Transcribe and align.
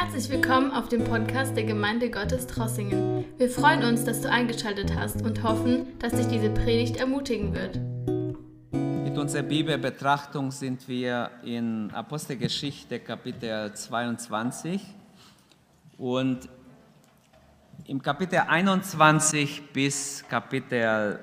Herzlich 0.00 0.30
willkommen 0.30 0.70
auf 0.70 0.88
dem 0.88 1.02
Podcast 1.02 1.56
der 1.56 1.64
Gemeinde 1.64 2.08
Gottes 2.08 2.46
Trossingen. 2.46 3.24
Wir 3.36 3.50
freuen 3.50 3.82
uns, 3.82 4.04
dass 4.04 4.20
du 4.20 4.30
eingeschaltet 4.30 4.94
hast 4.94 5.22
und 5.22 5.42
hoffen, 5.42 5.98
dass 5.98 6.12
dich 6.12 6.28
diese 6.28 6.50
Predigt 6.50 6.98
ermutigen 6.98 7.52
wird. 7.52 7.80
Mit 9.02 9.18
unserer 9.18 9.42
Bibelbetrachtung 9.42 10.52
sind 10.52 10.86
wir 10.86 11.32
in 11.42 11.90
Apostelgeschichte 11.90 13.00
Kapitel 13.00 13.74
22 13.74 14.80
und 15.98 16.48
im 17.86 18.00
Kapitel 18.00 18.38
21 18.38 19.72
bis 19.72 20.22
Kapitel 20.28 21.18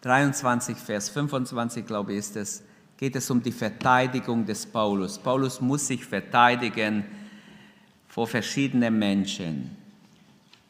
23, 0.00 0.78
Vers 0.78 1.10
25, 1.10 1.84
glaube 1.84 2.12
ich, 2.14 2.20
ist 2.20 2.36
es, 2.36 2.64
geht 3.02 3.16
es 3.16 3.28
um 3.32 3.42
die 3.42 3.50
Verteidigung 3.50 4.46
des 4.46 4.64
Paulus. 4.64 5.18
Paulus 5.18 5.60
muss 5.60 5.88
sich 5.88 6.06
verteidigen 6.06 7.04
vor 8.06 8.28
verschiedenen 8.28 8.96
Menschen. 8.96 9.76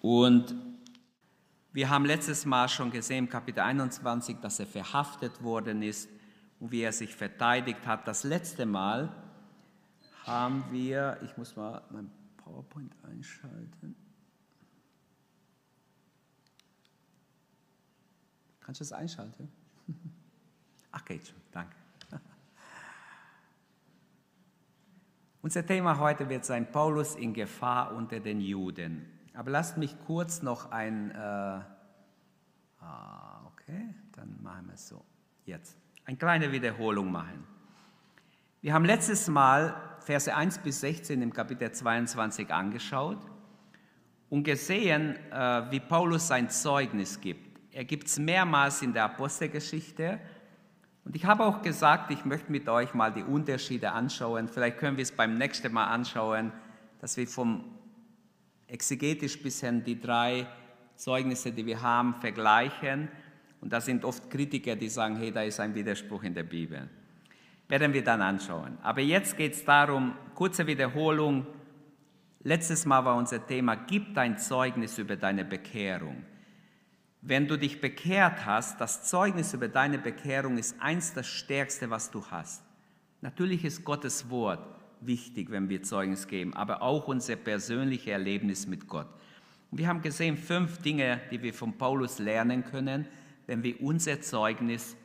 Und 0.00 0.54
wir 1.74 1.90
haben 1.90 2.06
letztes 2.06 2.46
Mal 2.46 2.70
schon 2.70 2.90
gesehen, 2.90 3.28
Kapitel 3.28 3.60
21, 3.60 4.38
dass 4.40 4.58
er 4.60 4.66
verhaftet 4.66 5.42
worden 5.42 5.82
ist 5.82 6.08
und 6.58 6.72
wie 6.72 6.80
er 6.80 6.92
sich 6.92 7.14
verteidigt 7.14 7.86
hat. 7.86 8.08
Das 8.08 8.24
letzte 8.24 8.64
Mal 8.64 9.14
haben 10.24 10.64
wir, 10.70 11.18
ich 11.22 11.36
muss 11.36 11.54
mal 11.54 11.82
mein 11.90 12.10
PowerPoint 12.38 12.94
einschalten. 13.02 13.94
Kannst 18.60 18.80
du 18.80 18.84
das 18.84 18.92
einschalten? 18.92 19.52
Ach, 20.92 21.04
geht 21.04 21.26
schon, 21.26 21.36
danke. 21.52 21.82
Unser 25.42 25.66
Thema 25.66 25.98
heute 25.98 26.28
wird 26.28 26.44
sein 26.44 26.70
Paulus 26.70 27.16
in 27.16 27.34
Gefahr 27.34 27.96
unter 27.96 28.20
den 28.20 28.40
Juden. 28.40 29.04
Aber 29.34 29.50
lasst 29.50 29.76
mich 29.76 29.96
kurz 30.06 30.40
noch 30.40 30.70
ein, 30.70 31.10
äh, 31.10 31.18
ah, 32.78 33.44
okay, 33.46 33.92
dann 34.12 34.40
machen 34.40 34.66
wir 34.68 34.74
es 34.74 34.86
so. 34.86 35.04
Jetzt 35.44 35.76
eine 36.04 36.16
kleine 36.16 36.52
Wiederholung 36.52 37.10
machen. 37.10 37.44
Wir 38.60 38.72
haben 38.72 38.84
letztes 38.84 39.26
Mal 39.26 39.74
Verse 39.98 40.32
1 40.32 40.58
bis 40.58 40.80
16 40.80 41.20
im 41.20 41.32
Kapitel 41.32 41.72
22 41.72 42.48
angeschaut 42.54 43.18
und 44.30 44.44
gesehen, 44.44 45.16
äh, 45.32 45.70
wie 45.72 45.80
Paulus 45.80 46.28
sein 46.28 46.50
Zeugnis 46.50 47.20
gibt. 47.20 47.58
Er 47.72 47.84
gibt 47.84 48.06
es 48.06 48.16
mehrmals 48.20 48.80
in 48.80 48.92
der 48.92 49.06
Apostelgeschichte 49.06 50.20
und 51.04 51.16
ich 51.16 51.24
habe 51.24 51.44
auch 51.44 51.62
gesagt, 51.62 52.10
ich 52.10 52.24
möchte 52.24 52.52
mit 52.52 52.68
euch 52.68 52.94
mal 52.94 53.12
die 53.12 53.24
Unterschiede 53.24 53.92
anschauen. 53.92 54.48
Vielleicht 54.48 54.78
können 54.78 54.96
wir 54.96 55.02
es 55.02 55.12
beim 55.12 55.36
nächsten 55.36 55.72
Mal 55.72 55.86
anschauen, 55.86 56.52
dass 57.00 57.16
wir 57.16 57.26
vom 57.26 57.64
exegetisch 58.68 59.42
bis 59.42 59.60
hin 59.60 59.82
die 59.82 60.00
drei 60.00 60.46
Zeugnisse, 60.94 61.50
die 61.50 61.66
wir 61.66 61.82
haben, 61.82 62.14
vergleichen. 62.14 63.08
Und 63.60 63.72
da 63.72 63.80
sind 63.80 64.04
oft 64.04 64.30
Kritiker, 64.30 64.76
die 64.76 64.88
sagen, 64.88 65.16
hey, 65.16 65.32
da 65.32 65.42
ist 65.42 65.58
ein 65.58 65.74
Widerspruch 65.74 66.22
in 66.22 66.34
der 66.34 66.44
Bibel. 66.44 66.88
Werden 67.68 67.92
wir 67.92 68.04
dann 68.04 68.22
anschauen. 68.22 68.78
Aber 68.82 69.00
jetzt 69.00 69.36
geht 69.36 69.54
es 69.54 69.64
darum, 69.64 70.14
kurze 70.34 70.66
Wiederholung. 70.66 71.46
Letztes 72.44 72.86
Mal 72.86 73.04
war 73.04 73.16
unser 73.16 73.44
Thema, 73.44 73.74
gib 73.74 74.14
dein 74.14 74.38
Zeugnis 74.38 74.98
über 74.98 75.16
deine 75.16 75.44
Bekehrung. 75.44 76.24
Wenn 77.24 77.46
du 77.46 77.56
dich 77.56 77.80
bekehrt 77.80 78.44
hast, 78.46 78.80
das 78.80 79.04
Zeugnis 79.04 79.54
über 79.54 79.68
deine 79.68 79.98
Bekehrung 79.98 80.58
ist 80.58 80.74
eins 80.80 81.14
das 81.14 81.28
Stärkste, 81.28 81.88
was 81.88 82.10
du 82.10 82.26
hast. 82.26 82.64
Natürlich 83.20 83.64
ist 83.64 83.84
Gottes 83.84 84.28
Wort 84.28 84.58
wichtig, 85.00 85.50
wenn 85.52 85.68
wir 85.68 85.84
Zeugnis 85.84 86.26
geben, 86.26 86.52
aber 86.54 86.82
auch 86.82 87.06
unser 87.06 87.36
persönliches 87.36 88.08
Erlebnis 88.08 88.66
mit 88.66 88.88
Gott. 88.88 89.06
Wir 89.70 89.86
haben 89.86 90.02
gesehen, 90.02 90.36
fünf 90.36 90.82
Dinge, 90.82 91.20
die 91.30 91.40
wir 91.40 91.54
von 91.54 91.78
Paulus 91.78 92.18
lernen 92.18 92.64
können, 92.64 93.06
wenn 93.46 93.62
wir 93.62 93.80
unser 93.80 94.20
Zeugnis 94.20 94.96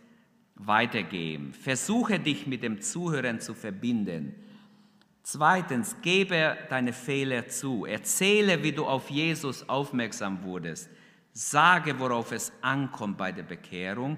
weitergeben. 0.55 1.53
Versuche 1.53 2.19
dich 2.19 2.47
mit 2.47 2.63
dem 2.63 2.81
Zuhören 2.81 3.39
zu 3.39 3.53
verbinden. 3.53 4.33
Zweitens, 5.21 5.95
gebe 6.01 6.57
deine 6.69 6.93
Fehler 6.93 7.47
zu. 7.47 7.85
Erzähle, 7.85 8.63
wie 8.63 8.71
du 8.71 8.85
auf 8.87 9.11
Jesus 9.11 9.69
aufmerksam 9.69 10.41
wurdest. 10.43 10.89
Sage, 11.39 11.99
worauf 11.99 12.31
es 12.31 12.51
ankommt 12.61 13.15
bei 13.15 13.31
der 13.31 13.43
Bekehrung 13.43 14.17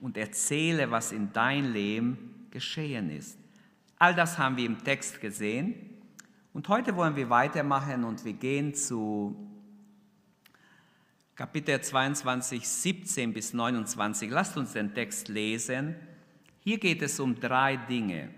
und 0.00 0.16
erzähle, 0.16 0.90
was 0.90 1.12
in 1.12 1.30
dein 1.30 1.74
Leben 1.74 2.46
geschehen 2.50 3.10
ist. 3.10 3.38
All 3.98 4.14
das 4.14 4.38
haben 4.38 4.56
wir 4.56 4.64
im 4.64 4.82
Text 4.82 5.20
gesehen. 5.20 5.74
Und 6.54 6.66
heute 6.70 6.96
wollen 6.96 7.16
wir 7.16 7.28
weitermachen 7.28 8.02
und 8.04 8.24
wir 8.24 8.32
gehen 8.32 8.72
zu 8.72 9.36
Kapitel 11.34 11.82
22, 11.82 12.66
17 12.66 13.34
bis 13.34 13.52
29. 13.52 14.30
Lasst 14.30 14.56
uns 14.56 14.72
den 14.72 14.94
Text 14.94 15.28
lesen. 15.28 15.94
Hier 16.60 16.78
geht 16.78 17.02
es 17.02 17.20
um 17.20 17.38
drei 17.38 17.76
Dinge. 17.76 18.30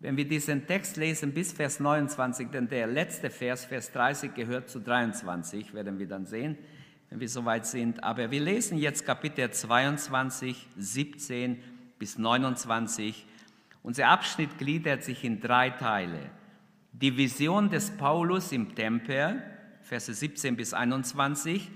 Wenn 0.00 0.18
wir 0.18 0.28
diesen 0.28 0.66
Text 0.66 0.98
lesen 0.98 1.32
bis 1.32 1.54
Vers 1.54 1.80
29, 1.80 2.50
denn 2.50 2.68
der 2.68 2.86
letzte 2.86 3.30
Vers, 3.30 3.64
Vers 3.64 3.90
30, 3.92 4.34
gehört 4.34 4.68
zu 4.68 4.80
23, 4.80 5.72
werden 5.72 5.98
wir 5.98 6.06
dann 6.06 6.26
sehen 6.26 6.58
wenn 7.10 7.20
wir 7.20 7.28
soweit 7.28 7.66
sind. 7.66 8.02
Aber 8.04 8.30
wir 8.30 8.40
lesen 8.40 8.78
jetzt 8.78 9.06
Kapitel 9.06 9.50
22, 9.50 10.66
17 10.76 11.62
bis 11.98 12.18
29. 12.18 13.26
Unser 13.82 14.08
Abschnitt 14.08 14.58
gliedert 14.58 15.02
sich 15.02 15.24
in 15.24 15.40
drei 15.40 15.70
Teile. 15.70 16.30
Die 16.92 17.16
Vision 17.16 17.70
des 17.70 17.96
Paulus 17.96 18.52
im 18.52 18.74
Tempel, 18.74 19.42
Verse 19.82 20.12
17 20.12 20.56
bis 20.56 20.74
21. 20.74 21.70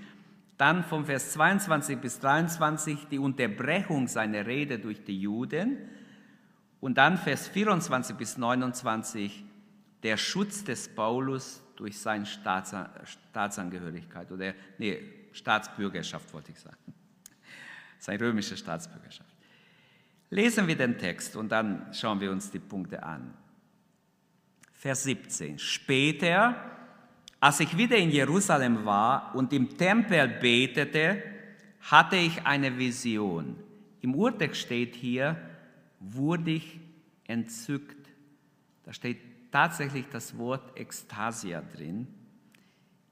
Dann 0.57 0.83
vom 0.83 1.05
Vers 1.05 1.31
22 1.31 1.97
bis 1.97 2.19
23 2.19 3.07
die 3.09 3.19
Unterbrechung 3.19 4.07
seiner 4.07 4.45
Rede 4.45 4.77
durch 4.77 5.03
die 5.03 5.19
Juden. 5.19 5.77
Und 6.79 6.97
dann 6.97 7.17
Vers 7.17 7.47
24 7.47 8.15
bis 8.15 8.37
29 8.37 9.43
der 10.03 10.17
Schutz 10.17 10.63
des 10.63 10.93
Paulus 10.93 11.63
durch 11.75 11.97
seine 11.97 12.25
Staatsangehörigkeit 12.25 14.31
oder 14.31 14.53
nee, 14.77 15.22
Staatsbürgerschaft, 15.33 16.33
wollte 16.33 16.51
ich 16.51 16.59
sagen. 16.59 16.77
Seine 17.99 18.21
römische 18.21 18.55
Staatsbürgerschaft. 18.55 19.29
Lesen 20.29 20.67
wir 20.67 20.75
den 20.75 20.97
Text 20.97 21.35
und 21.35 21.49
dann 21.49 21.93
schauen 21.93 22.19
wir 22.19 22.31
uns 22.31 22.49
die 22.49 22.59
Punkte 22.59 23.03
an. 23.03 23.33
Vers 24.73 25.03
17. 25.03 25.59
Später, 25.59 26.55
als 27.39 27.59
ich 27.59 27.77
wieder 27.77 27.97
in 27.97 28.09
Jerusalem 28.09 28.85
war 28.85 29.35
und 29.35 29.53
im 29.53 29.77
Tempel 29.77 30.27
betete, 30.27 31.23
hatte 31.81 32.15
ich 32.15 32.45
eine 32.45 32.77
Vision. 32.77 33.55
Im 34.01 34.15
Urtext 34.15 34.61
steht 34.61 34.95
hier, 34.95 35.37
wurde 35.99 36.51
ich 36.51 36.79
entzückt. 37.25 38.09
Da 38.83 38.91
steht 38.91 39.51
tatsächlich 39.51 40.05
das 40.11 40.37
Wort 40.37 40.77
Ekstasia 40.77 41.61
drin. 41.61 42.07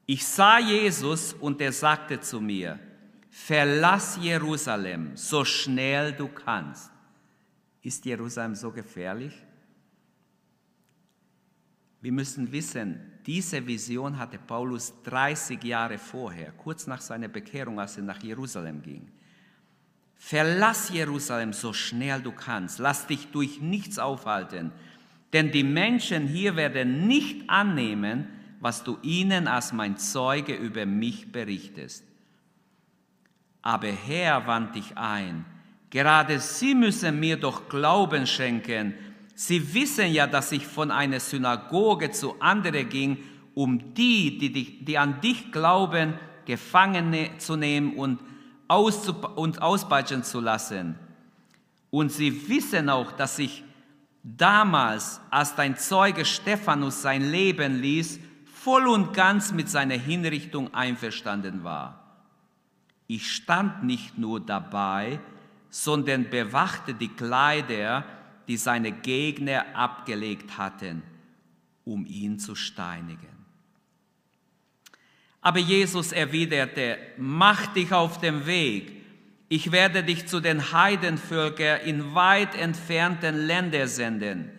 Ich 0.06 0.26
sah 0.26 0.58
Jesus 0.58 1.32
und 1.34 1.60
er 1.60 1.72
sagte 1.72 2.20
zu 2.20 2.40
mir, 2.40 2.78
verlass 3.30 4.18
Jerusalem 4.20 5.16
so 5.16 5.44
schnell 5.44 6.12
du 6.12 6.28
kannst. 6.28 6.90
Ist 7.82 8.04
Jerusalem 8.04 8.54
so 8.54 8.70
gefährlich? 8.70 9.34
Wir 12.00 12.12
müssen 12.12 12.50
wissen, 12.50 13.00
diese 13.26 13.64
Vision 13.64 14.18
hatte 14.18 14.38
Paulus 14.38 14.92
30 15.04 15.62
Jahre 15.62 15.98
vorher, 15.98 16.50
kurz 16.52 16.88
nach 16.88 17.00
seiner 17.00 17.28
Bekehrung, 17.28 17.78
als 17.78 17.96
er 17.96 18.02
nach 18.02 18.20
Jerusalem 18.22 18.82
ging. 18.82 19.08
Verlass 20.16 20.90
Jerusalem 20.90 21.52
so 21.52 21.72
schnell 21.72 22.20
du 22.20 22.32
kannst, 22.32 22.80
lass 22.80 23.06
dich 23.06 23.28
durch 23.30 23.60
nichts 23.60 23.98
aufhalten, 23.98 24.72
denn 25.32 25.52
die 25.52 25.64
Menschen 25.64 26.26
hier 26.26 26.56
werden 26.56 27.06
nicht 27.06 27.48
annehmen, 27.48 28.26
was 28.62 28.84
du 28.84 28.96
ihnen 29.02 29.48
als 29.48 29.72
mein 29.72 29.96
Zeuge 29.96 30.54
über 30.54 30.86
mich 30.86 31.32
berichtest. 31.32 32.04
Aber 33.60 33.88
Herr 33.88 34.46
wand 34.46 34.76
dich 34.76 34.96
ein, 34.96 35.44
gerade 35.90 36.38
sie 36.38 36.76
müssen 36.76 37.18
mir 37.18 37.36
doch 37.36 37.68
Glauben 37.68 38.24
schenken. 38.24 38.94
Sie 39.34 39.74
wissen 39.74 40.12
ja, 40.12 40.28
dass 40.28 40.52
ich 40.52 40.64
von 40.64 40.92
einer 40.92 41.18
Synagoge 41.18 42.12
zu 42.12 42.40
anderen 42.40 42.88
ging, 42.88 43.18
um 43.54 43.94
die, 43.94 44.38
die, 44.38 44.84
die 44.84 44.96
an 44.96 45.20
dich 45.20 45.50
glauben, 45.50 46.14
gefangen 46.44 47.16
zu 47.38 47.56
nehmen 47.56 47.96
und, 47.96 48.20
und 48.68 49.60
auspeitschen 49.60 50.22
zu 50.22 50.38
lassen. 50.38 50.96
Und 51.90 52.12
sie 52.12 52.48
wissen 52.48 52.88
auch, 52.88 53.10
dass 53.10 53.40
ich 53.40 53.64
damals, 54.22 55.20
als 55.30 55.56
dein 55.56 55.76
Zeuge 55.76 56.24
Stephanus 56.24 57.02
sein 57.02 57.28
Leben 57.28 57.80
ließ, 57.80 58.20
voll 58.64 58.86
und 58.86 59.12
ganz 59.12 59.52
mit 59.52 59.68
seiner 59.68 59.96
Hinrichtung 59.96 60.72
einverstanden 60.74 61.64
war. 61.64 61.98
Ich 63.06 63.30
stand 63.32 63.84
nicht 63.84 64.18
nur 64.18 64.40
dabei, 64.40 65.20
sondern 65.70 66.30
bewachte 66.30 66.94
die 66.94 67.08
Kleider, 67.08 68.04
die 68.48 68.56
seine 68.56 68.92
Gegner 68.92 69.64
abgelegt 69.74 70.58
hatten. 70.58 71.02
um 71.84 72.06
ihn 72.06 72.38
zu 72.38 72.54
steinigen. 72.54 73.26
Aber 75.40 75.58
Jesus 75.58 76.12
erwiderte, 76.12 76.96
mach 77.18 77.66
dich 77.74 77.92
auf 77.92 78.20
den 78.20 78.46
Weg, 78.46 79.02
ich 79.48 79.72
werde 79.72 80.04
dich 80.04 80.28
zu 80.28 80.38
den 80.38 80.72
Heidenvölkern 80.72 81.80
in 81.80 82.14
weit 82.14 82.54
entfernten 82.54 83.34
Ländern 83.34 83.88
senden. 83.88 84.50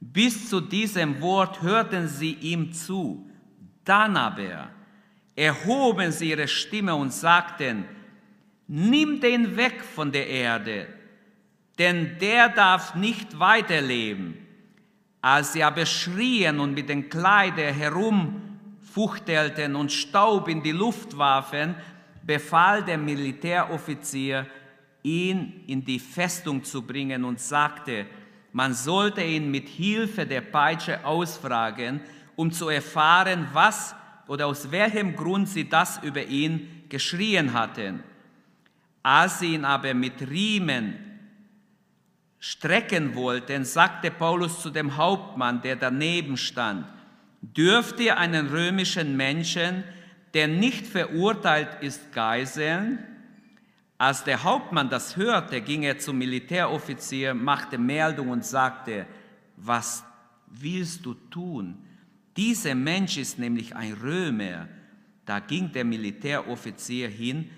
Bis 0.00 0.48
zu 0.48 0.62
diesem 0.62 1.20
Wort 1.20 1.60
hörten 1.60 2.08
sie 2.08 2.32
ihm 2.32 2.72
zu. 2.72 3.30
Dann 3.84 4.16
aber 4.16 4.70
erhoben 5.36 6.12
sie 6.12 6.30
ihre 6.30 6.48
Stimme 6.48 6.94
und 6.94 7.12
sagten, 7.12 7.84
nimm 8.66 9.20
den 9.20 9.56
weg 9.56 9.82
von 9.82 10.12
der 10.12 10.28
Erde, 10.28 10.86
denn 11.78 12.18
der 12.18 12.48
darf 12.48 12.94
nicht 12.94 13.38
weiterleben. 13.38 14.38
Als 15.20 15.54
sie 15.54 15.64
aber 15.64 15.86
schrien 15.86 16.60
und 16.60 16.74
mit 16.74 16.88
den 16.88 17.08
Kleidern 17.08 17.74
herumfuchtelten 17.74 19.74
und 19.74 19.90
Staub 19.90 20.48
in 20.48 20.62
die 20.62 20.72
Luft 20.72 21.16
warfen, 21.16 21.74
befahl 22.22 22.84
der 22.84 22.98
Militäroffizier, 22.98 24.46
ihn 25.02 25.64
in 25.66 25.84
die 25.84 25.98
Festung 25.98 26.62
zu 26.62 26.82
bringen 26.82 27.24
und 27.24 27.40
sagte, 27.40 28.06
man 28.52 28.72
sollte 28.72 29.22
ihn 29.22 29.50
mit 29.50 29.68
Hilfe 29.68 30.24
der 30.24 30.40
Peitsche 30.40 31.04
ausfragen, 31.04 32.00
um 32.36 32.50
zu 32.50 32.68
erfahren, 32.68 33.48
was 33.52 33.94
oder 34.26 34.46
aus 34.46 34.70
welchem 34.70 35.16
Grund 35.16 35.48
sie 35.48 35.68
das 35.68 36.02
über 36.02 36.24
ihn 36.24 36.84
geschrien 36.88 37.52
hatten. 37.52 38.02
Als 39.02 39.40
sie 39.40 39.54
ihn 39.54 39.64
aber 39.64 39.92
mit 39.94 40.28
Riemen 40.28 40.98
strecken 42.38 43.14
wollten, 43.14 43.64
sagte 43.64 44.10
Paulus 44.10 44.60
zu 44.60 44.70
dem 44.70 44.96
Hauptmann, 44.96 45.62
der 45.62 45.76
daneben 45.76 46.36
stand, 46.36 46.86
dürft 47.42 48.00
ihr 48.00 48.18
einen 48.18 48.48
römischen 48.48 49.16
Menschen, 49.16 49.84
der 50.32 50.48
nicht 50.48 50.86
verurteilt 50.86 51.68
ist, 51.80 52.12
geiseln? 52.12 52.98
Als 53.98 54.24
der 54.24 54.42
Hauptmann 54.42 54.90
das 54.90 55.16
hörte, 55.16 55.60
ging 55.60 55.84
er 55.84 55.98
zum 55.98 56.18
Militäroffizier, 56.18 57.32
machte 57.32 57.78
Meldung 57.78 58.30
und 58.30 58.44
sagte, 58.44 59.06
was 59.56 60.04
willst 60.46 61.06
du 61.06 61.14
tun? 61.14 61.78
Dieser 62.36 62.74
Mensch 62.74 63.16
ist 63.16 63.38
nämlich 63.38 63.74
ein 63.76 63.92
Römer. 63.92 64.68
Da 65.24 65.40
ging 65.40 65.72
der 65.72 65.84
Militäroffizier 65.84 67.08
hin 67.08 67.50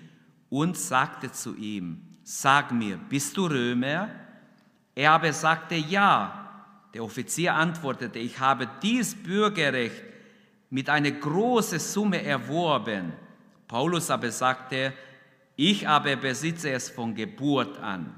und 0.49 0.77
sagte 0.77 1.31
zu 1.31 1.55
ihm, 1.55 2.01
sag 2.23 2.71
mir, 2.71 2.97
bist 2.97 3.35
du 3.37 3.47
Römer? 3.47 4.09
Er 4.95 5.11
aber 5.11 5.33
sagte, 5.33 5.75
ja. 5.75 6.43
Der 6.93 7.03
Offizier 7.03 7.53
antwortete, 7.53 8.17
ich 8.19 8.39
habe 8.39 8.67
dies 8.81 9.13
Bürgerrecht 9.13 10.03
mit 10.69 10.89
einer 10.89 11.11
großen 11.11 11.79
Summe 11.79 12.23
erworben. 12.23 13.13
Paulus 13.67 14.09
aber 14.09 14.31
sagte, 14.31 14.93
ich 15.55 15.87
aber 15.87 16.15
besitze 16.15 16.71
es 16.71 16.89
von 16.89 17.13
Geburt 17.13 17.77
an. 17.79 18.15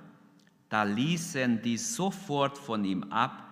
Da 0.70 0.84
ließen 0.84 1.62
die 1.62 1.78
sofort 1.78 2.58
von 2.58 2.86
ihm 2.86 3.04
ab, 3.06 3.44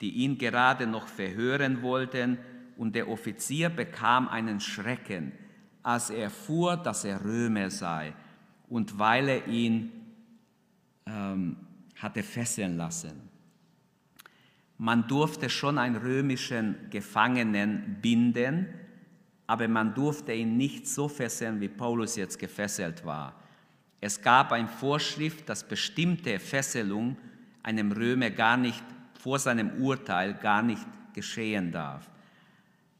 die 0.00 0.10
ihn 0.10 0.38
gerade 0.38 0.86
noch 0.86 1.08
verhören 1.08 1.82
wollten, 1.82 2.38
und 2.80 2.94
der 2.94 3.10
Offizier 3.10 3.68
bekam 3.68 4.26
einen 4.26 4.58
Schrecken, 4.58 5.32
als 5.82 6.08
er 6.08 6.22
erfuhr, 6.24 6.78
dass 6.78 7.04
er 7.04 7.22
Römer 7.22 7.68
sei 7.68 8.14
und 8.70 8.98
weil 8.98 9.28
er 9.28 9.46
ihn 9.48 9.92
ähm, 11.04 11.56
hatte 11.96 12.22
fesseln 12.22 12.78
lassen. 12.78 13.28
Man 14.78 15.06
durfte 15.06 15.50
schon 15.50 15.76
einen 15.76 15.96
römischen 15.96 16.74
Gefangenen 16.88 17.98
binden, 18.00 18.68
aber 19.46 19.68
man 19.68 19.92
durfte 19.92 20.32
ihn 20.32 20.56
nicht 20.56 20.88
so 20.88 21.06
fesseln, 21.06 21.60
wie 21.60 21.68
Paulus 21.68 22.16
jetzt 22.16 22.38
gefesselt 22.38 23.04
war. 23.04 23.34
Es 24.00 24.22
gab 24.22 24.52
eine 24.52 24.68
Vorschrift, 24.68 25.46
dass 25.50 25.68
bestimmte 25.68 26.38
Fesselung 26.38 27.18
einem 27.62 27.92
Römer 27.92 28.30
gar 28.30 28.56
nicht 28.56 28.82
vor 29.18 29.38
seinem 29.38 29.82
Urteil 29.82 30.32
gar 30.32 30.62
nicht 30.62 30.86
geschehen 31.12 31.72
darf. 31.72 32.09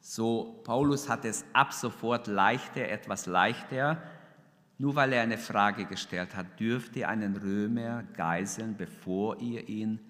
So, 0.01 0.61
Paulus 0.65 1.09
hat 1.09 1.25
es 1.25 1.45
ab 1.53 1.73
sofort 1.73 2.27
leichter, 2.27 2.89
etwas 2.89 3.27
leichter, 3.27 4.03
nur 4.79 4.97
weil 4.97 5.13
er 5.13 5.23
eine 5.23 5.37
Frage 5.37 5.85
gestellt 5.85 6.35
hat, 6.35 6.59
dürft 6.59 6.97
ihr 6.97 7.09
einen 7.09 7.37
Römer 7.37 8.03
geiseln, 8.15 8.77
bevor 8.79 9.39
ihr 9.39 9.69
ihn 9.69 10.01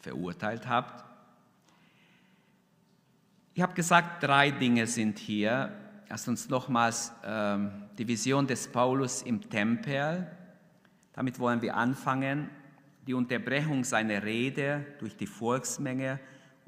verurteilt 0.00 0.68
habt? 0.68 1.04
Ich 3.54 3.62
habe 3.62 3.74
gesagt, 3.74 4.24
drei 4.24 4.50
Dinge 4.50 4.86
sind 4.86 5.18
hier. 5.18 5.72
Erst 6.08 6.26
uns 6.26 6.48
nochmals 6.48 7.12
ähm, 7.24 7.70
die 7.96 8.08
Vision 8.08 8.46
des 8.46 8.66
Paulus 8.66 9.22
im 9.22 9.48
Tempel. 9.48 10.26
Damit 11.12 11.38
wollen 11.38 11.62
wir 11.62 11.76
anfangen. 11.76 12.50
Die 13.06 13.14
Unterbrechung 13.14 13.84
seiner 13.84 14.24
Rede 14.24 14.84
durch 14.98 15.16
die 15.16 15.26
Volksmenge 15.26 16.18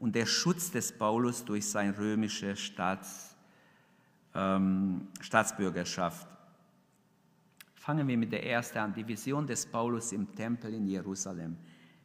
und 0.03 0.17
der 0.17 0.27
Schutz 0.27 0.73
des 0.73 0.91
Paulus 0.91 1.45
durch 1.45 1.65
seine 1.65 1.97
römische 1.97 2.57
Staats, 2.57 3.37
ähm, 4.35 5.07
Staatsbürgerschaft. 5.21 6.27
Fangen 7.77 8.09
wir 8.09 8.19
mit 8.19 8.33
der 8.33 8.45
ersten 8.45 8.79
an, 8.79 8.93
die 8.93 9.07
Vision 9.07 9.47
des 9.47 9.65
Paulus 9.65 10.11
im 10.11 10.35
Tempel 10.35 10.75
in 10.75 10.89
Jerusalem, 10.89 11.57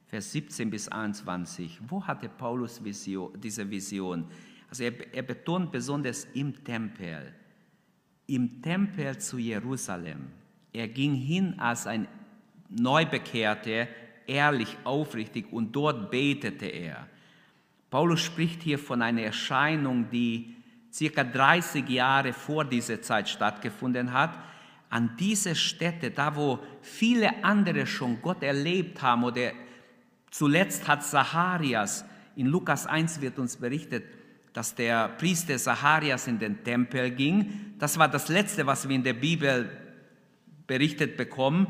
Vers 0.05 0.31
17 0.31 0.69
bis 0.69 0.87
21. 0.87 1.79
Wo 1.87 2.05
hatte 2.05 2.29
Paulus 2.29 2.83
Vision, 2.83 3.33
diese 3.41 3.67
Vision? 3.67 4.27
Also 4.69 4.83
er, 4.83 5.15
er 5.15 5.23
betont 5.23 5.71
besonders 5.71 6.27
im 6.35 6.63
Tempel, 6.63 7.33
im 8.27 8.61
Tempel 8.61 9.17
zu 9.17 9.39
Jerusalem. 9.39 10.27
Er 10.71 10.87
ging 10.87 11.15
hin 11.15 11.59
als 11.59 11.87
ein 11.87 12.07
Neubekehrter, 12.69 13.87
ehrlich, 14.27 14.77
aufrichtig 14.83 15.51
und 15.51 15.75
dort 15.75 16.11
betete 16.11 16.67
er. 16.67 17.07
Paulus 17.89 18.21
spricht 18.21 18.63
hier 18.63 18.79
von 18.79 19.01
einer 19.01 19.21
Erscheinung, 19.21 20.09
die 20.09 20.55
circa 20.91 21.23
30 21.23 21.87
Jahre 21.89 22.33
vor 22.33 22.65
dieser 22.65 23.01
Zeit 23.01 23.29
stattgefunden 23.29 24.11
hat. 24.11 24.37
An 24.89 25.15
dieser 25.17 25.55
Stätte, 25.55 26.11
da 26.11 26.35
wo 26.35 26.59
viele 26.81 27.43
andere 27.43 27.85
schon 27.85 28.21
Gott 28.21 28.43
erlebt 28.43 29.01
haben, 29.01 29.23
oder 29.23 29.51
zuletzt 30.31 30.87
hat 30.87 31.03
Zacharias, 31.03 32.05
in 32.35 32.47
Lukas 32.47 32.85
1 32.85 33.21
wird 33.21 33.39
uns 33.39 33.57
berichtet, 33.57 34.05
dass 34.53 34.75
der 34.75 35.09
Priester 35.09 35.57
Zacharias 35.57 36.27
in 36.27 36.39
den 36.39 36.63
Tempel 36.63 37.11
ging. 37.11 37.75
Das 37.79 37.97
war 37.97 38.07
das 38.07 38.27
Letzte, 38.27 38.65
was 38.65 38.87
wir 38.87 38.95
in 38.95 39.03
der 39.03 39.13
Bibel 39.13 39.69
berichtet 40.65 41.17
bekommen. 41.17 41.67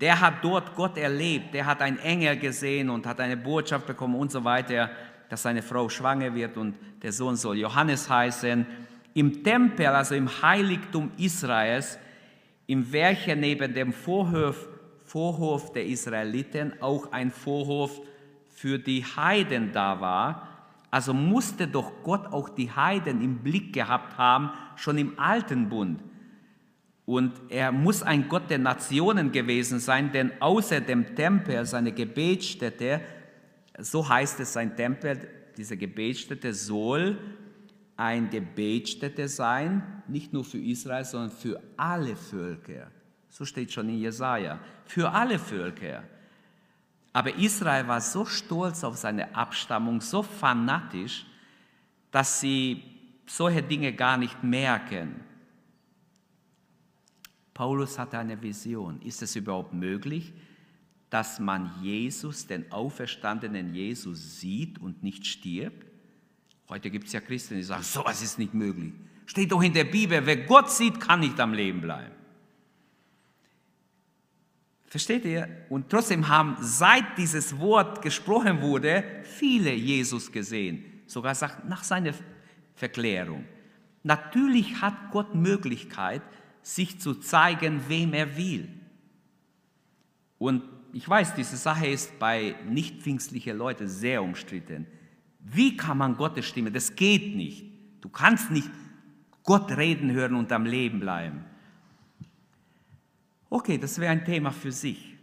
Der 0.00 0.20
hat 0.20 0.44
dort 0.44 0.74
Gott 0.76 0.96
erlebt, 0.96 1.52
der 1.54 1.66
hat 1.66 1.82
einen 1.82 1.98
Engel 1.98 2.36
gesehen 2.36 2.90
und 2.90 3.06
hat 3.06 3.20
eine 3.20 3.36
Botschaft 3.36 3.86
bekommen 3.86 4.14
und 4.14 4.30
so 4.30 4.44
weiter 4.44 4.90
dass 5.28 5.42
seine 5.42 5.62
Frau 5.62 5.88
schwanger 5.88 6.34
wird 6.34 6.56
und 6.56 6.74
der 7.02 7.12
Sohn 7.12 7.36
soll 7.36 7.58
Johannes 7.58 8.08
heißen. 8.08 8.66
Im 9.14 9.42
Tempel, 9.42 9.86
also 9.86 10.14
im 10.14 10.28
Heiligtum 10.42 11.10
Israels, 11.16 11.98
im 12.66 12.92
welchen 12.92 13.40
neben 13.40 13.74
dem 13.74 13.92
Vorhof, 13.92 14.68
Vorhof 15.04 15.72
der 15.72 15.86
Israeliten 15.86 16.74
auch 16.80 17.12
ein 17.12 17.30
Vorhof 17.30 18.00
für 18.48 18.78
die 18.78 19.04
Heiden 19.04 19.72
da 19.72 20.00
war, 20.00 20.48
also 20.90 21.12
musste 21.12 21.66
doch 21.66 21.92
Gott 22.02 22.26
auch 22.26 22.48
die 22.48 22.70
Heiden 22.70 23.22
im 23.22 23.38
Blick 23.38 23.72
gehabt 23.72 24.16
haben, 24.16 24.50
schon 24.76 24.98
im 24.98 25.18
alten 25.18 25.68
Bund. 25.68 26.00
Und 27.04 27.32
er 27.48 27.72
muss 27.72 28.02
ein 28.02 28.28
Gott 28.28 28.50
der 28.50 28.58
Nationen 28.58 29.32
gewesen 29.32 29.78
sein, 29.80 30.12
denn 30.12 30.30
außer 30.40 30.80
dem 30.82 31.14
Tempel, 31.14 31.64
seine 31.64 31.92
Gebetsstätte, 31.92 33.00
so 33.78 34.08
heißt 34.08 34.40
es, 34.40 34.52
sein 34.52 34.76
Tempel, 34.76 35.28
diese 35.56 35.76
Gebetsstätte 35.76 36.52
soll 36.54 37.18
ein 37.96 38.30
Gebetsstätte 38.30 39.28
sein, 39.28 40.02
nicht 40.06 40.32
nur 40.32 40.44
für 40.44 40.58
Israel, 40.58 41.04
sondern 41.04 41.30
für 41.30 41.60
alle 41.76 42.14
Völker. 42.14 42.90
So 43.28 43.44
steht 43.44 43.72
schon 43.72 43.88
in 43.88 43.98
Jesaja. 43.98 44.60
Für 44.84 45.10
alle 45.10 45.38
Völker. 45.38 46.04
Aber 47.12 47.34
Israel 47.36 47.88
war 47.88 48.00
so 48.00 48.24
stolz 48.24 48.84
auf 48.84 48.96
seine 48.96 49.34
Abstammung, 49.34 50.00
so 50.00 50.22
fanatisch, 50.22 51.26
dass 52.10 52.40
sie 52.40 52.82
solche 53.26 53.62
Dinge 53.62 53.92
gar 53.92 54.16
nicht 54.16 54.42
merken. 54.44 55.16
Paulus 57.52 57.98
hatte 57.98 58.18
eine 58.18 58.40
Vision. 58.40 59.00
Ist 59.02 59.22
es 59.22 59.34
überhaupt 59.34 59.74
möglich, 59.74 60.32
dass 61.10 61.40
man 61.40 61.72
Jesus, 61.82 62.46
den 62.46 62.70
auferstandenen 62.70 63.74
Jesus, 63.74 64.40
sieht 64.40 64.78
und 64.78 65.02
nicht 65.02 65.26
stirbt? 65.26 65.86
Heute 66.68 66.90
gibt 66.90 67.06
es 67.06 67.12
ja 67.12 67.20
Christen, 67.20 67.56
die 67.56 67.62
sagen, 67.62 67.82
sowas 67.82 68.22
ist 68.22 68.38
nicht 68.38 68.52
möglich. 68.54 68.92
Steht 69.26 69.52
doch 69.52 69.62
in 69.62 69.72
der 69.72 69.84
Bibel, 69.84 70.24
wer 70.24 70.36
Gott 70.36 70.70
sieht, 70.70 71.00
kann 71.00 71.20
nicht 71.20 71.38
am 71.40 71.54
Leben 71.54 71.80
bleiben. 71.80 72.14
Versteht 74.86 75.24
ihr? 75.26 75.48
Und 75.68 75.90
trotzdem 75.90 76.28
haben, 76.28 76.56
seit 76.60 77.18
dieses 77.18 77.58
Wort 77.58 78.00
gesprochen 78.00 78.62
wurde, 78.62 79.04
viele 79.22 79.72
Jesus 79.72 80.32
gesehen. 80.32 80.84
sogar 81.06 81.34
sagt, 81.34 81.68
nach 81.68 81.84
seiner 81.84 82.12
Verklärung. 82.74 83.44
Natürlich 84.02 84.80
hat 84.80 85.10
Gott 85.10 85.34
Möglichkeit, 85.34 86.22
sich 86.62 87.00
zu 87.00 87.14
zeigen, 87.14 87.82
wem 87.88 88.12
er 88.12 88.36
will. 88.36 88.68
Und 90.38 90.62
ich 90.92 91.08
weiß, 91.08 91.34
diese 91.34 91.56
Sache 91.56 91.86
ist 91.86 92.18
bei 92.18 92.56
nicht 92.66 93.02
pfingstlichen 93.02 93.56
Leuten 93.56 93.88
sehr 93.88 94.22
umstritten. 94.22 94.86
Wie 95.40 95.76
kann 95.76 95.98
man 95.98 96.16
Gottes 96.16 96.46
Stimme? 96.46 96.70
Das 96.70 96.94
geht 96.94 97.36
nicht. 97.36 97.64
Du 98.00 98.08
kannst 98.08 98.50
nicht 98.50 98.70
Gott 99.42 99.70
reden 99.76 100.10
hören 100.12 100.34
und 100.34 100.52
am 100.52 100.66
Leben 100.66 101.00
bleiben. 101.00 101.44
Okay, 103.50 103.78
das 103.78 103.98
wäre 103.98 104.12
ein 104.12 104.24
Thema 104.24 104.50
für 104.50 104.72
sich. 104.72 105.16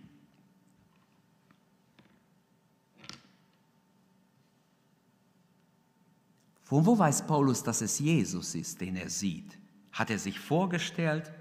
Von 6.63 6.83
wo 6.83 6.97
weiß 6.97 7.27
Paulus, 7.27 7.61
dass 7.61 7.81
es 7.81 7.99
Jesus 7.99 8.55
ist, 8.55 8.81
den 8.81 8.95
er 8.95 9.09
sieht? 9.09 9.57
Hat 9.91 10.09
er 10.09 10.17
sich 10.17 10.39
vorgestellt? 10.39 11.31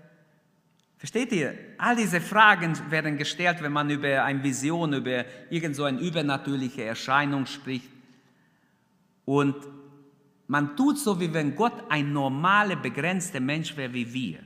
Versteht 1.05 1.33
ihr? 1.33 1.55
All 1.77 1.97
diese 1.97 2.19
Fragen 2.19 2.73
werden 2.91 3.19
gestellt, 3.19 3.59
wenn 3.61 3.73
man 3.73 3.91
über 3.91 4.25
eine 4.25 4.43
Vision, 4.43 4.95
über 4.95 5.27
irgend 5.51 5.77
so 5.77 5.85
eine 5.85 6.01
übernatürliche 6.01 6.83
Erscheinung 6.83 7.45
spricht. 7.45 7.91
Und 9.27 9.55
man 10.47 10.75
tut 10.79 10.99
so, 10.99 11.21
wie 11.21 11.35
wenn 11.35 11.55
Gott 11.57 11.75
ein 11.91 12.11
normaler, 12.11 12.77
begrenzter 12.77 13.41
Mensch 13.41 13.77
wäre 13.77 13.93
wie 13.93 14.15
wir. 14.15 14.39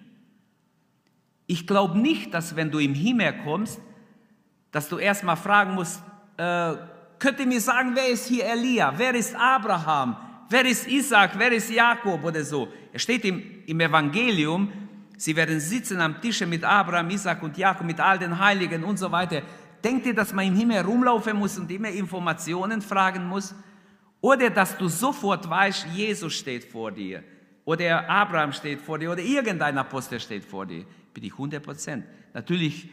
Ich 1.46 1.64
glaube 1.64 1.96
nicht, 1.96 2.34
dass 2.34 2.56
wenn 2.56 2.72
du 2.72 2.80
im 2.80 2.94
Himmel 2.94 3.34
kommst, 3.44 3.80
dass 4.72 4.88
du 4.88 4.98
erstmal 4.98 5.36
fragen 5.36 5.76
musst, 5.76 6.02
äh, 6.38 6.74
könnt 7.20 7.38
ihr 7.38 7.46
mir 7.46 7.60
sagen, 7.60 7.92
wer 7.94 8.08
ist 8.08 8.26
hier 8.26 8.44
Elia? 8.44 8.92
Wer 8.96 9.14
ist 9.14 9.32
Abraham? 9.36 10.16
Wer 10.50 10.64
ist 10.64 10.88
Isaac? 10.88 11.38
Wer 11.38 11.52
ist 11.52 11.70
Jakob 11.70 12.24
oder 12.24 12.42
so? 12.42 12.66
Es 12.92 13.02
steht 13.02 13.24
im, 13.24 13.62
im 13.64 13.78
Evangelium, 13.78 14.87
sie 15.18 15.36
werden 15.36 15.60
sitzen 15.60 16.00
am 16.00 16.20
Tische 16.20 16.46
mit 16.46 16.64
Abraham, 16.64 17.10
Isaac 17.10 17.42
und 17.42 17.58
Jakob, 17.58 17.86
mit 17.86 18.00
all 18.00 18.18
den 18.18 18.38
Heiligen 18.38 18.82
und 18.84 18.98
so 18.98 19.12
weiter. 19.12 19.42
Denkt 19.84 20.06
ihr, 20.06 20.14
dass 20.14 20.32
man 20.32 20.46
im 20.46 20.56
Himmel 20.56 20.80
rumlaufen 20.80 21.36
muss 21.36 21.58
und 21.58 21.70
immer 21.70 21.90
Informationen 21.90 22.80
fragen 22.80 23.26
muss? 23.26 23.54
Oder 24.20 24.50
dass 24.50 24.76
du 24.76 24.88
sofort 24.88 25.48
weißt, 25.48 25.86
Jesus 25.94 26.34
steht 26.34 26.64
vor 26.64 26.90
dir. 26.90 27.22
Oder 27.64 28.08
Abraham 28.08 28.52
steht 28.52 28.80
vor 28.80 28.98
dir. 28.98 29.12
Oder 29.12 29.22
irgendein 29.22 29.76
Apostel 29.76 30.18
steht 30.18 30.44
vor 30.44 30.64
dir. 30.64 30.84
Bin 31.12 31.24
ich 31.24 31.32
100 31.32 31.62
Prozent. 31.62 32.04
Natürlich 32.32 32.88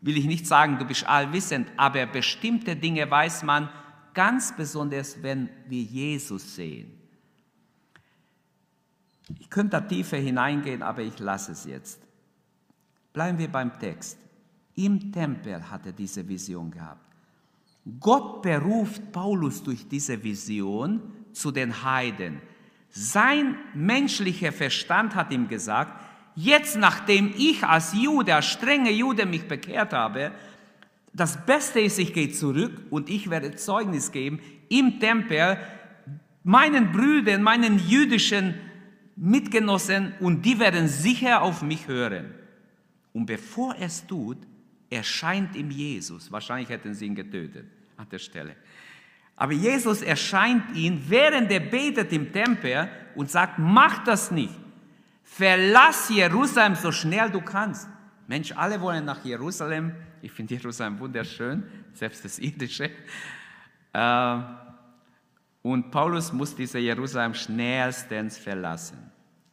will 0.00 0.16
ich 0.16 0.26
nicht 0.26 0.46
sagen, 0.46 0.78
du 0.78 0.84
bist 0.84 1.06
allwissend, 1.06 1.68
aber 1.76 2.06
bestimmte 2.06 2.76
Dinge 2.76 3.10
weiß 3.10 3.42
man 3.42 3.68
ganz 4.14 4.54
besonders, 4.56 5.22
wenn 5.22 5.48
wir 5.68 5.82
Jesus 5.82 6.54
sehen. 6.54 7.01
Ich 9.38 9.50
könnte 9.50 9.70
da 9.70 9.80
tiefer 9.80 10.16
hineingehen, 10.16 10.82
aber 10.82 11.02
ich 11.02 11.18
lasse 11.18 11.52
es 11.52 11.64
jetzt. 11.64 12.00
Bleiben 13.12 13.38
wir 13.38 13.48
beim 13.48 13.78
Text. 13.78 14.18
Im 14.74 15.12
Tempel 15.12 15.70
hat 15.70 15.86
er 15.86 15.92
diese 15.92 16.26
Vision 16.26 16.70
gehabt. 16.70 17.00
Gott 18.00 18.42
beruft 18.42 19.12
Paulus 19.12 19.62
durch 19.62 19.86
diese 19.88 20.22
Vision 20.22 21.00
zu 21.32 21.50
den 21.50 21.82
Heiden. 21.82 22.40
Sein 22.90 23.56
menschlicher 23.74 24.52
Verstand 24.52 25.14
hat 25.14 25.32
ihm 25.32 25.48
gesagt, 25.48 26.00
jetzt 26.34 26.76
nachdem 26.76 27.32
ich 27.36 27.64
als 27.64 27.92
Jude, 27.92 28.34
als 28.34 28.46
strenger 28.46 28.90
Jude 28.90 29.26
mich 29.26 29.48
bekehrt 29.48 29.92
habe, 29.92 30.32
das 31.12 31.44
Beste 31.44 31.80
ist, 31.80 31.98
ich 31.98 32.14
gehe 32.14 32.30
zurück 32.30 32.86
und 32.90 33.10
ich 33.10 33.28
werde 33.28 33.54
Zeugnis 33.56 34.12
geben 34.12 34.40
im 34.68 34.98
Tempel 34.98 35.58
meinen 36.42 36.90
Brüdern, 36.92 37.42
meinen 37.42 37.78
jüdischen 37.78 38.54
Mitgenossen 39.16 40.14
und 40.20 40.42
die 40.42 40.58
werden 40.58 40.88
sicher 40.88 41.42
auf 41.42 41.62
mich 41.62 41.86
hören. 41.86 42.34
Und 43.12 43.26
bevor 43.26 43.74
er 43.74 43.86
es 43.86 44.06
tut, 44.06 44.38
erscheint 44.88 45.54
ihm 45.54 45.70
Jesus. 45.70 46.30
Wahrscheinlich 46.32 46.68
hätten 46.68 46.94
sie 46.94 47.06
ihn 47.06 47.14
getötet 47.14 47.66
an 47.96 48.08
der 48.10 48.18
Stelle. 48.18 48.56
Aber 49.36 49.52
Jesus 49.52 50.02
erscheint 50.02 50.76
ihm, 50.76 51.02
während 51.08 51.50
er 51.50 51.60
betet 51.60 52.12
im 52.12 52.32
Tempel 52.32 52.88
und 53.14 53.30
sagt, 53.30 53.58
mach 53.58 54.04
das 54.04 54.30
nicht. 54.30 54.54
Verlass 55.24 56.10
Jerusalem 56.10 56.74
so 56.74 56.92
schnell 56.92 57.30
du 57.30 57.40
kannst. 57.40 57.88
Mensch, 58.28 58.52
alle 58.52 58.80
wollen 58.80 59.04
nach 59.04 59.24
Jerusalem. 59.24 59.94
Ich 60.20 60.30
finde 60.32 60.54
Jerusalem 60.54 60.98
wunderschön, 60.98 61.64
selbst 61.94 62.24
das 62.24 62.38
irdische. 62.38 62.90
Äh, 63.92 64.38
und 65.62 65.90
Paulus 65.90 66.32
muss 66.32 66.54
diese 66.54 66.78
Jerusalem 66.78 67.34
schnellstens 67.34 68.36
verlassen. 68.36 68.98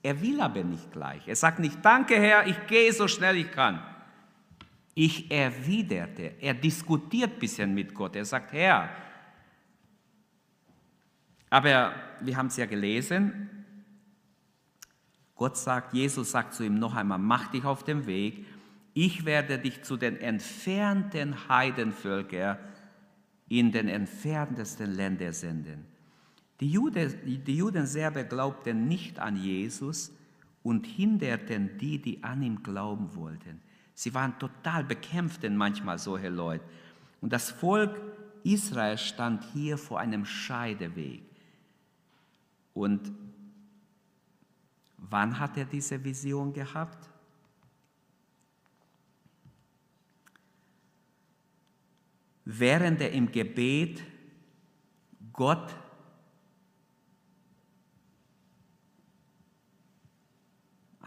Er 0.01 0.20
will 0.22 0.42
aber 0.42 0.63
nicht 0.63 0.92
gleich. 0.92 1.28
Er 1.28 1.36
sagt 1.36 1.60
nicht, 1.60 1.78
danke 1.84 2.16
Herr, 2.16 2.48
ich 2.48 2.68
gehe 2.68 2.92
so 2.92 3.08
schnell 3.08 3.38
ich 3.38 3.51
kann. 3.51 3.82
Ich 4.96 5.30
erwiderte, 5.32 6.34
er 6.42 6.54
diskutiert 6.54 7.34
ein 7.34 7.39
bisschen 7.39 7.74
mit 7.74 7.94
Gott. 7.94 8.16
Er 8.16 8.25
sagt, 8.25 8.51
Herr, 8.54 8.89
aber 11.50 11.94
wir 12.20 12.38
haben 12.38 12.48
es 12.48 12.58
ja 12.58 12.66
gelesen, 12.66 13.50
Gott 15.36 15.58
sagt, 15.58 15.94
Jesus 15.94 16.32
sagt 16.32 16.54
zu 16.54 16.63
ihm 16.63 16.80
noch 16.80 16.96
einmal, 16.96 17.18
mach 17.18 17.48
dich 17.48 17.63
auf 17.63 17.84
den 17.84 18.06
Weg, 18.06 18.46
ich 18.94 19.24
werde 19.24 19.58
dich 19.58 19.84
zu 19.84 19.96
den 19.96 20.18
entfernten 20.18 21.48
Heidenvölkern 21.48 22.58
in 23.48 23.72
den 23.72 23.88
entferntesten 23.88 24.92
Ländern 24.92 25.32
senden. 25.32 25.86
Die 26.60 26.72
Juden, 26.72 27.44
die 27.46 27.56
Juden 27.56 27.86
selber 27.86 28.24
glaubten 28.24 28.88
nicht 28.88 29.20
an 29.20 29.38
Jesus 29.38 30.12
und 30.62 30.86
hinderten 30.86 31.78
die, 31.78 32.01
die 32.01 32.24
an 32.24 32.44
ihm 32.44 32.63
glauben 32.63 33.16
wollten. 33.16 33.62
Sie 33.94 34.13
waren 34.13 34.38
total 34.39 34.84
bekämpft, 34.84 35.44
denn 35.44 35.56
manchmal 35.56 35.98
solche 35.98 36.30
Leute. 36.30 36.63
Und 37.22 37.34
das 37.34 37.51
Volk 37.51 38.01
Israel 38.44 38.98
stand 38.98 39.44
hier 39.54 39.78
vor 39.78 40.00
einem 40.00 40.25
Scheideweg. 40.25 41.24
Und 42.74 43.12
wann 44.98 45.39
hat 45.39 45.58
er 45.58 45.66
diese 45.66 46.01
Vision 46.04 46.54
gehabt? 46.54 47.10
Während 52.46 53.01
er 53.01 53.12
im 53.12 53.32
Gebet 53.32 54.01
Gott 55.34 55.75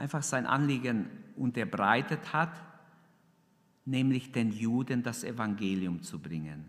einfach 0.03 0.23
sein 0.23 0.47
Anliegen 0.47 1.07
unterbreitet 1.37 2.33
hat 2.33 2.53
nämlich 3.85 4.33
den 4.33 4.53
Juden 4.53 5.03
das 5.03 5.25
Evangelium 5.25 6.03
zu 6.03 6.19
bringen. 6.19 6.69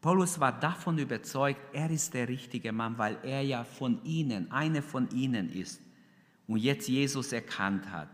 Paulus 0.00 0.38
war 0.38 0.58
davon 0.58 0.98
überzeugt, 0.98 1.60
er 1.72 1.90
ist 1.90 2.14
der 2.14 2.28
richtige 2.28 2.72
Mann, 2.72 2.96
weil 2.96 3.18
er 3.22 3.42
ja 3.42 3.64
von 3.64 4.02
ihnen, 4.04 4.50
einer 4.52 4.82
von 4.82 5.10
ihnen 5.10 5.50
ist 5.50 5.80
und 6.46 6.58
jetzt 6.58 6.88
Jesus 6.88 7.32
erkannt 7.32 7.90
hat. 7.90 8.08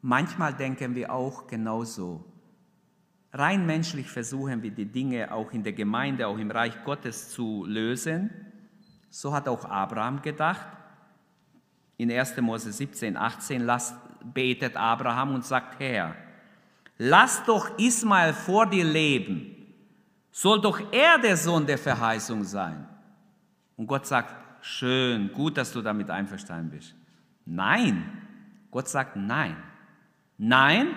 Manchmal 0.00 0.54
denken 0.54 0.94
wir 0.94 1.12
auch 1.12 1.46
genauso. 1.46 2.24
Rein 3.32 3.64
menschlich 3.66 4.08
versuchen 4.08 4.62
wir 4.62 4.72
die 4.72 4.86
Dinge 4.86 5.32
auch 5.32 5.52
in 5.52 5.62
der 5.62 5.72
Gemeinde, 5.72 6.26
auch 6.26 6.38
im 6.38 6.50
Reich 6.50 6.84
Gottes 6.84 7.30
zu 7.30 7.64
lösen. 7.66 8.30
So 9.12 9.30
hat 9.30 9.46
auch 9.46 9.66
Abraham 9.66 10.22
gedacht. 10.22 10.66
In 11.98 12.10
1. 12.10 12.38
Mose 12.38 12.72
17, 12.72 13.14
18 13.14 13.60
lasst, 13.60 13.94
betet 14.24 14.74
Abraham 14.74 15.34
und 15.34 15.44
sagt, 15.44 15.78
Herr, 15.78 16.16
lass 16.96 17.44
doch 17.44 17.78
Ismael 17.78 18.32
vor 18.32 18.66
dir 18.66 18.84
leben. 18.84 19.54
Soll 20.30 20.62
doch 20.62 20.80
er 20.90 21.18
der 21.18 21.36
Sohn 21.36 21.66
der 21.66 21.76
Verheißung 21.76 22.42
sein. 22.42 22.88
Und 23.76 23.86
Gott 23.86 24.06
sagt, 24.06 24.34
schön, 24.62 25.30
gut, 25.30 25.58
dass 25.58 25.70
du 25.72 25.82
damit 25.82 26.08
einverstanden 26.08 26.70
bist. 26.70 26.94
Nein, 27.44 28.26
Gott 28.70 28.88
sagt 28.88 29.14
nein. 29.16 29.56
Nein, 30.38 30.88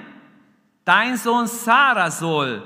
dein 0.85 1.17
Sohn 1.17 1.47
Sarah 1.47 2.09
soll 2.09 2.63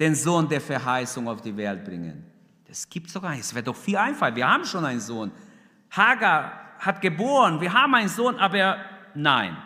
den 0.00 0.14
Sohn 0.14 0.48
der 0.48 0.62
Verheißung 0.62 1.28
auf 1.28 1.42
die 1.42 1.54
Welt 1.54 1.84
bringen. 1.84 2.33
Das 2.74 2.88
gibt 2.88 3.08
sogar. 3.08 3.38
Es 3.38 3.54
wäre 3.54 3.62
doch 3.62 3.76
viel 3.76 3.96
einfacher. 3.96 4.34
Wir 4.34 4.48
haben 4.48 4.64
schon 4.64 4.84
einen 4.84 4.98
Sohn. 4.98 5.30
Hagar 5.92 6.74
hat 6.80 7.00
geboren, 7.00 7.60
wir 7.60 7.72
haben 7.72 7.94
einen 7.94 8.08
Sohn, 8.08 8.34
aber 8.34 8.78
nein. 9.14 9.56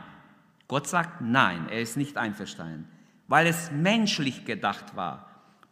Gott 0.67 0.87
sagt 0.87 1.23
nein, 1.23 1.71
er 1.71 1.81
ist 1.81 1.97
nicht 1.97 2.19
einverstanden, 2.19 2.87
weil 3.27 3.47
es 3.47 3.71
menschlich 3.73 4.45
gedacht 4.45 4.95
war. 4.95 5.27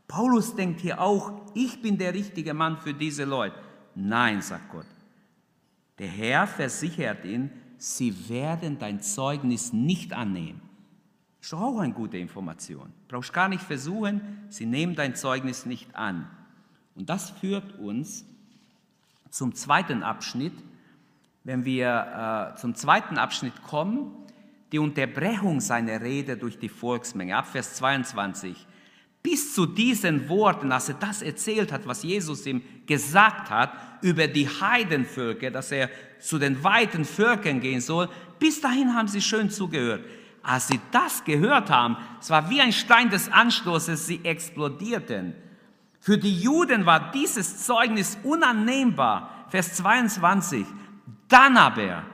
Paulus 0.09 0.57
denkt 0.57 0.81
hier 0.81 0.99
auch, 0.99 1.53
ich 1.53 1.83
bin 1.83 1.99
der 1.99 2.15
richtige 2.15 2.55
Mann 2.55 2.79
für 2.79 2.95
diese 2.95 3.25
Leute. 3.25 3.61
Nein, 3.95 4.41
sagt 4.41 4.71
Gott. 4.71 4.87
Der 5.99 6.09
Herr 6.09 6.47
versichert 6.47 7.27
ihn, 7.27 7.51
sie 7.77 8.31
werden 8.31 8.79
dein 8.79 9.03
Zeugnis 9.03 9.75
nicht 9.75 10.15
annehmen. 10.15 10.63
Ist 11.43 11.53
doch 11.53 11.61
auch 11.61 11.81
eine 11.81 11.93
gute 11.93 12.17
Information. 12.17 12.95
Brauchst 13.09 13.35
gar 13.35 13.51
nicht 13.51 13.63
versuchen, 13.63 14.47
sie 14.49 14.65
nehmen 14.65 14.95
dein 14.95 15.15
Zeugnis 15.15 15.67
nicht 15.67 15.95
an. 15.95 16.31
Und 16.97 17.09
das 17.11 17.31
führt 17.31 17.79
uns 17.79 18.25
zum 19.31 19.55
zweiten 19.55 20.03
Abschnitt. 20.03 20.55
Wenn 21.45 21.65
wir 21.65 22.55
äh, 22.55 22.59
zum 22.59 22.75
zweiten 22.75 23.19
Abschnitt 23.19 23.63
kommen, 23.63 24.11
die 24.73 24.79
Unterbrechung 24.79 25.61
seiner 25.61 26.01
Rede 26.01 26.37
durch 26.37 26.59
die 26.59 26.69
Volksmenge, 26.69 27.37
ab 27.37 27.47
Vers 27.47 27.75
22. 27.75 28.67
Bis 29.23 29.55
zu 29.55 29.67
diesen 29.67 30.29
Worten, 30.29 30.73
als 30.73 30.89
er 30.89 30.97
das 30.97 31.23
erzählt 31.23 31.71
hat, 31.71 31.87
was 31.87 32.03
Jesus 32.03 32.47
ihm 32.47 32.63
gesagt 32.87 33.51
hat 33.51 33.73
über 34.01 34.27
die 34.27 34.49
Heidenvölker, 34.49 35.51
dass 35.51 35.71
er 35.71 35.91
zu 36.19 36.39
den 36.39 36.63
weiten 36.65 37.05
Völkern 37.05 37.61
gehen 37.61 37.81
soll, 37.81 38.09
bis 38.39 38.61
dahin 38.61 38.95
haben 38.95 39.09
sie 39.09 39.21
schön 39.21 39.51
zugehört. 39.51 40.05
Als 40.43 40.69
sie 40.69 40.81
das 40.93 41.25
gehört 41.25 41.71
haben, 41.71 41.97
es 42.21 42.31
war 42.31 42.49
wie 42.51 42.61
ein 42.61 42.73
Stein 42.73 43.11
des 43.11 43.31
Anstoßes, 43.31 44.07
sie 44.07 44.25
explodierten. 44.25 45.35
Für 46.07 46.17
die 46.17 46.39
Juden 46.39 46.87
war 46.87 47.11
dieses 47.11 47.65
Zeugnis 47.65 48.17
unannehmbar. 48.23 49.47
Vers 49.49 49.75
22. 49.75 50.65
Dann 51.27 51.57
aber, 51.57 52.05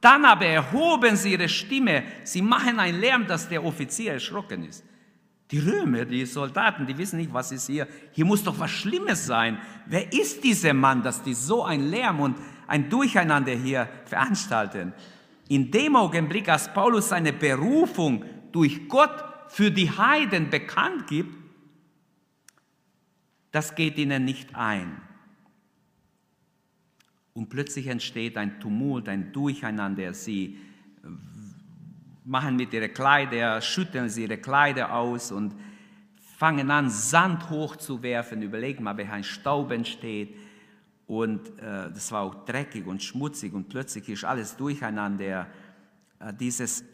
dann 0.00 0.24
aber 0.24 0.44
erhoben 0.44 1.14
sie 1.14 1.34
ihre 1.34 1.48
Stimme, 1.48 2.02
sie 2.24 2.42
machen 2.42 2.80
einen 2.80 2.98
Lärm, 2.98 3.28
dass 3.28 3.48
der 3.48 3.64
Offizier 3.64 4.14
erschrocken 4.14 4.64
ist. 4.64 4.84
Die 5.52 5.60
Römer, 5.60 6.04
die 6.04 6.26
Soldaten, 6.26 6.84
die 6.84 6.98
wissen 6.98 7.18
nicht, 7.18 7.32
was 7.32 7.52
ist 7.52 7.68
hier. 7.68 7.86
Hier 8.10 8.24
muss 8.24 8.42
doch 8.42 8.58
was 8.58 8.72
Schlimmes 8.72 9.26
sein. 9.26 9.58
Wer 9.86 10.12
ist 10.12 10.42
dieser 10.42 10.74
Mann, 10.74 11.04
dass 11.04 11.22
die 11.22 11.34
so 11.34 11.62
ein 11.62 11.88
Lärm 11.92 12.18
und 12.18 12.36
ein 12.66 12.90
Durcheinander 12.90 13.52
hier 13.52 13.88
veranstalten? 14.06 14.92
In 15.46 15.70
dem 15.70 15.94
Augenblick, 15.94 16.48
als 16.48 16.74
Paulus 16.74 17.10
seine 17.10 17.32
Berufung 17.32 18.24
durch 18.50 18.88
Gott 18.88 19.22
für 19.46 19.70
die 19.70 19.92
Heiden 19.92 20.50
bekannt 20.50 21.06
gibt, 21.06 21.37
das 23.50 23.74
geht 23.74 23.98
ihnen 23.98 24.24
nicht 24.24 24.54
ein. 24.54 25.00
Und 27.34 27.48
plötzlich 27.48 27.86
entsteht 27.86 28.36
ein 28.36 28.58
Tumult, 28.60 29.08
ein 29.08 29.32
Durcheinander. 29.32 30.12
Sie 30.12 30.58
machen 32.24 32.56
mit 32.56 32.72
ihren 32.72 32.92
Kleider, 32.92 33.60
schütteln 33.60 34.08
sie 34.08 34.24
ihre 34.24 34.38
Kleider 34.38 34.92
aus 34.92 35.32
und 35.32 35.54
fangen 36.36 36.70
an, 36.70 36.90
Sand 36.90 37.48
hochzuwerfen. 37.48 38.42
Überlegen 38.42 38.84
mal, 38.84 38.98
ein 38.98 39.24
Staub 39.24 39.70
entsteht. 39.70 40.36
Und 41.06 41.48
äh, 41.58 41.90
das 41.90 42.12
war 42.12 42.22
auch 42.22 42.44
dreckig 42.44 42.86
und 42.86 43.02
schmutzig 43.02 43.54
und 43.54 43.68
plötzlich 43.68 44.08
ist 44.10 44.24
alles 44.24 44.56
durcheinander. 44.56 45.46
Äh, 46.20 46.34
dieses 46.34 46.84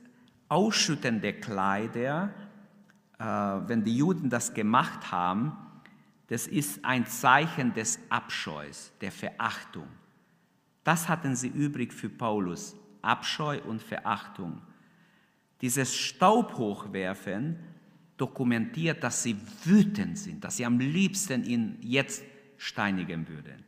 Ausschütten 0.48 1.20
der 1.20 1.40
Kleider, 1.40 2.32
äh, 3.18 3.24
wenn 3.24 3.82
die 3.82 3.96
Juden 3.96 4.30
das 4.30 4.54
gemacht 4.54 5.10
haben, 5.10 5.56
das 6.28 6.46
ist 6.46 6.84
ein 6.84 7.06
Zeichen 7.06 7.74
des 7.74 7.98
Abscheus, 8.08 8.92
der 9.00 9.12
Verachtung. 9.12 9.86
Das 10.82 11.08
hatten 11.08 11.36
sie 11.36 11.48
übrig 11.48 11.92
für 11.92 12.08
Paulus, 12.08 12.76
Abscheu 13.02 13.60
und 13.62 13.82
Verachtung. 13.82 14.60
Dieses 15.60 15.94
Staubhochwerfen 15.94 17.58
dokumentiert, 18.16 19.02
dass 19.02 19.22
sie 19.22 19.36
wütend 19.64 20.18
sind, 20.18 20.44
dass 20.44 20.56
sie 20.56 20.66
am 20.66 20.78
liebsten 20.78 21.44
ihn 21.44 21.78
jetzt 21.80 22.22
steinigen 22.56 23.28
würden. 23.28 23.64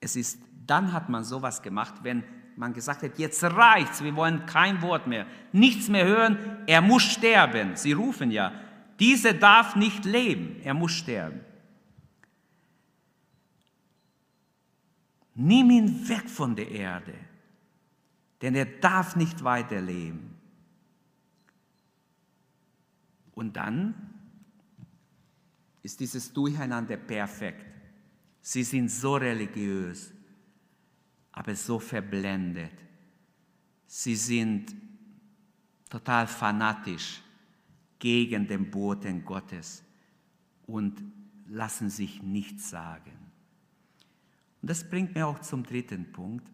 Es 0.00 0.16
ist, 0.16 0.40
dann 0.66 0.92
hat 0.92 1.08
man 1.08 1.24
sowas 1.24 1.62
gemacht, 1.62 1.94
wenn 2.02 2.24
man 2.56 2.72
gesagt 2.72 3.02
hat, 3.02 3.18
jetzt 3.18 3.42
reicht's, 3.44 4.02
wir 4.02 4.16
wollen 4.16 4.46
kein 4.46 4.82
Wort 4.82 5.06
mehr, 5.06 5.26
nichts 5.52 5.88
mehr 5.88 6.06
hören, 6.06 6.38
er 6.66 6.80
muss 6.80 7.02
sterben. 7.02 7.76
Sie 7.76 7.92
rufen 7.92 8.30
ja, 8.30 8.52
diese 8.98 9.34
darf 9.34 9.76
nicht 9.76 10.04
leben, 10.04 10.60
er 10.64 10.74
muss 10.74 10.92
sterben. 10.92 11.40
Nimm 15.40 15.70
ihn 15.70 16.08
weg 16.08 16.28
von 16.28 16.56
der 16.56 16.68
Erde, 16.68 17.14
denn 18.42 18.56
er 18.56 18.64
darf 18.66 19.14
nicht 19.14 19.44
weiterleben. 19.44 20.34
Und 23.36 23.54
dann 23.56 23.94
ist 25.84 26.00
dieses 26.00 26.32
Durcheinander 26.32 26.96
perfekt. 26.96 27.64
Sie 28.40 28.64
sind 28.64 28.90
so 28.90 29.14
religiös, 29.14 30.12
aber 31.30 31.54
so 31.54 31.78
verblendet. 31.78 32.74
Sie 33.86 34.16
sind 34.16 34.74
total 35.88 36.26
fanatisch 36.26 37.22
gegen 38.00 38.48
den 38.48 38.68
Boten 38.68 39.24
Gottes 39.24 39.84
und 40.66 41.00
lassen 41.46 41.90
sich 41.90 42.24
nichts 42.24 42.70
sagen. 42.70 43.17
Und 44.60 44.70
das 44.70 44.88
bringt 44.88 45.14
mir 45.14 45.26
auch 45.26 45.38
zum 45.40 45.64
dritten 45.64 46.10
Punkt. 46.12 46.48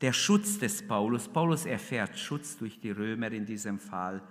Der 0.00 0.12
Schutz 0.12 0.58
des 0.58 0.86
Paulus. 0.86 1.28
Paulus 1.28 1.66
erfährt 1.66 2.18
Schutz 2.18 2.56
durch 2.56 2.80
die 2.80 2.90
Römer 2.90 3.30
in 3.32 3.44
diesem 3.44 3.78
Fall. 3.78 4.22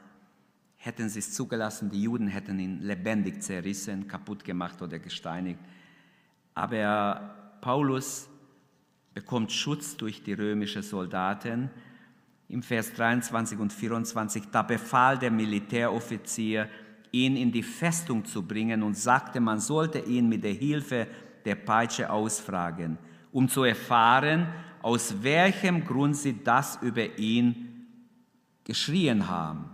Hätten 0.77 1.09
sie 1.09 1.19
es 1.19 1.33
zugelassen, 1.33 1.89
die 1.89 2.03
Juden 2.03 2.27
hätten 2.27 2.57
ihn 2.57 2.81
lebendig 2.81 3.43
zerrissen, 3.43 4.07
kaputt 4.07 4.43
gemacht 4.43 4.81
oder 4.81 4.97
gesteinigt. 4.97 5.59
Aber 6.55 7.57
Paulus 7.61 8.29
bekommt 9.13 9.51
Schutz 9.51 9.97
durch 9.97 10.23
die 10.23 10.33
römischen 10.33 10.81
Soldaten. 10.81 11.69
Im 12.47 12.63
Vers 12.63 12.93
23 12.93 13.59
und 13.59 13.71
24, 13.71 14.45
da 14.51 14.63
befahl 14.63 15.19
der 15.19 15.29
Militäroffizier, 15.29 16.67
ihn 17.11 17.35
in 17.35 17.51
die 17.51 17.63
Festung 17.63 18.25
zu 18.25 18.43
bringen 18.43 18.83
und 18.83 18.95
sagte, 18.95 19.39
man 19.39 19.59
sollte 19.59 19.99
ihn 19.99 20.29
mit 20.29 20.43
der 20.43 20.53
Hilfe 20.53 21.07
der 21.45 21.55
Peitsche 21.55 22.09
ausfragen, 22.09 22.97
um 23.31 23.47
zu 23.47 23.63
erfahren, 23.63 24.47
aus 24.81 25.23
welchem 25.23 25.85
Grund 25.85 26.15
sie 26.15 26.43
das 26.43 26.79
über 26.81 27.17
ihn 27.17 27.87
geschrien 28.63 29.27
haben. 29.27 29.65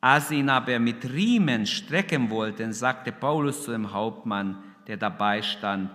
Als 0.00 0.28
sie 0.28 0.40
ihn 0.40 0.48
aber 0.48 0.78
mit 0.78 1.04
Riemen 1.12 1.64
strecken 1.64 2.28
wollten, 2.30 2.72
sagte 2.72 3.12
Paulus 3.12 3.64
zu 3.64 3.70
dem 3.70 3.92
Hauptmann, 3.92 4.62
der 4.86 4.96
dabei 4.96 5.42
stand, 5.42 5.90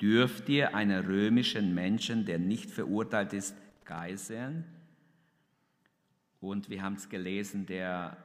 dürft 0.00 0.48
ihr 0.48 0.74
einen 0.74 1.04
römischen 1.04 1.72
Menschen, 1.74 2.26
der 2.26 2.38
nicht 2.38 2.70
verurteilt 2.70 3.32
ist, 3.32 3.56
geiseln? 3.84 4.64
Und 6.40 6.68
wir 6.68 6.82
haben 6.82 6.94
es 6.94 7.08
gelesen, 7.08 7.64
der, 7.64 8.16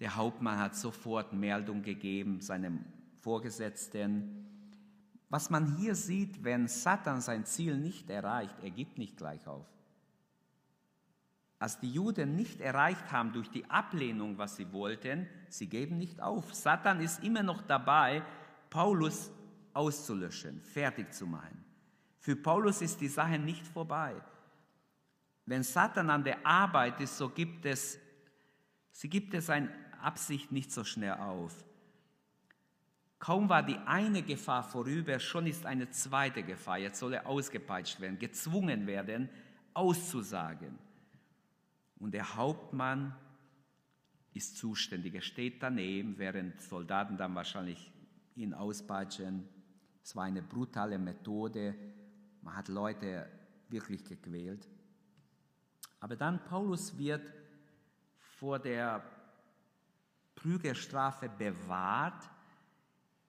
der 0.00 0.16
Hauptmann 0.16 0.58
hat 0.58 0.76
sofort 0.76 1.32
Meldung 1.32 1.82
gegeben 1.82 2.40
seinem 2.40 2.84
Vorgesetzten, 3.20 4.46
was 5.28 5.50
man 5.50 5.76
hier 5.76 5.94
sieht, 5.94 6.42
wenn 6.42 6.68
Satan 6.68 7.20
sein 7.20 7.44
Ziel 7.44 7.76
nicht 7.76 8.08
erreicht, 8.08 8.56
er 8.62 8.70
gibt 8.70 8.96
nicht 8.96 9.16
gleich 9.16 9.46
auf. 9.46 9.66
Als 11.58 11.80
die 11.80 11.92
Juden 11.92 12.36
nicht 12.36 12.60
erreicht 12.60 13.10
haben 13.10 13.32
durch 13.32 13.50
die 13.50 13.68
Ablehnung, 13.68 14.38
was 14.38 14.56
sie 14.56 14.72
wollten, 14.72 15.26
sie 15.48 15.66
geben 15.66 15.98
nicht 15.98 16.20
auf. 16.20 16.54
Satan 16.54 17.00
ist 17.00 17.22
immer 17.24 17.42
noch 17.42 17.62
dabei, 17.62 18.22
Paulus 18.70 19.30
auszulöschen, 19.74 20.62
fertig 20.62 21.12
zu 21.12 21.26
machen. 21.26 21.64
Für 22.20 22.36
Paulus 22.36 22.80
ist 22.80 23.00
die 23.00 23.08
Sache 23.08 23.38
nicht 23.38 23.66
vorbei. 23.66 24.14
Wenn 25.46 25.62
Satan 25.62 26.10
an 26.10 26.24
der 26.24 26.46
Arbeit 26.46 27.00
ist, 27.00 27.16
so 27.16 27.28
gibt 27.28 27.66
es, 27.66 27.98
sie 28.92 29.08
gibt 29.08 29.34
es 29.34 29.46
seine 29.46 29.87
Absicht 30.00 30.52
nicht 30.52 30.72
so 30.72 30.84
schnell 30.84 31.14
auf. 31.14 31.64
Kaum 33.18 33.48
war 33.48 33.64
die 33.64 33.78
eine 33.78 34.22
Gefahr 34.22 34.62
vorüber, 34.62 35.18
schon 35.18 35.46
ist 35.46 35.66
eine 35.66 35.90
zweite 35.90 36.42
Gefahr. 36.42 36.78
Jetzt 36.78 37.00
soll 37.00 37.14
er 37.14 37.26
ausgepeitscht 37.26 38.00
werden, 38.00 38.18
gezwungen 38.18 38.86
werden, 38.86 39.28
auszusagen. 39.74 40.78
Und 41.98 42.12
der 42.12 42.36
Hauptmann 42.36 43.14
ist 44.34 44.56
zuständig. 44.56 45.14
Er 45.14 45.20
steht 45.20 45.62
daneben, 45.62 46.16
während 46.18 46.60
Soldaten 46.60 47.16
dann 47.16 47.34
wahrscheinlich 47.34 47.90
ihn 48.36 48.54
auspeitschen. 48.54 49.48
Es 50.02 50.14
war 50.14 50.24
eine 50.24 50.42
brutale 50.42 50.96
Methode. 50.96 51.74
Man 52.42 52.56
hat 52.56 52.68
Leute 52.68 53.28
wirklich 53.68 54.04
gequält. 54.04 54.68
Aber 55.98 56.14
dann 56.14 56.44
Paulus 56.44 56.96
wird 56.96 57.32
vor 58.38 58.60
der 58.60 59.02
Prügelstrafe 60.40 61.28
bewahrt 61.28 62.28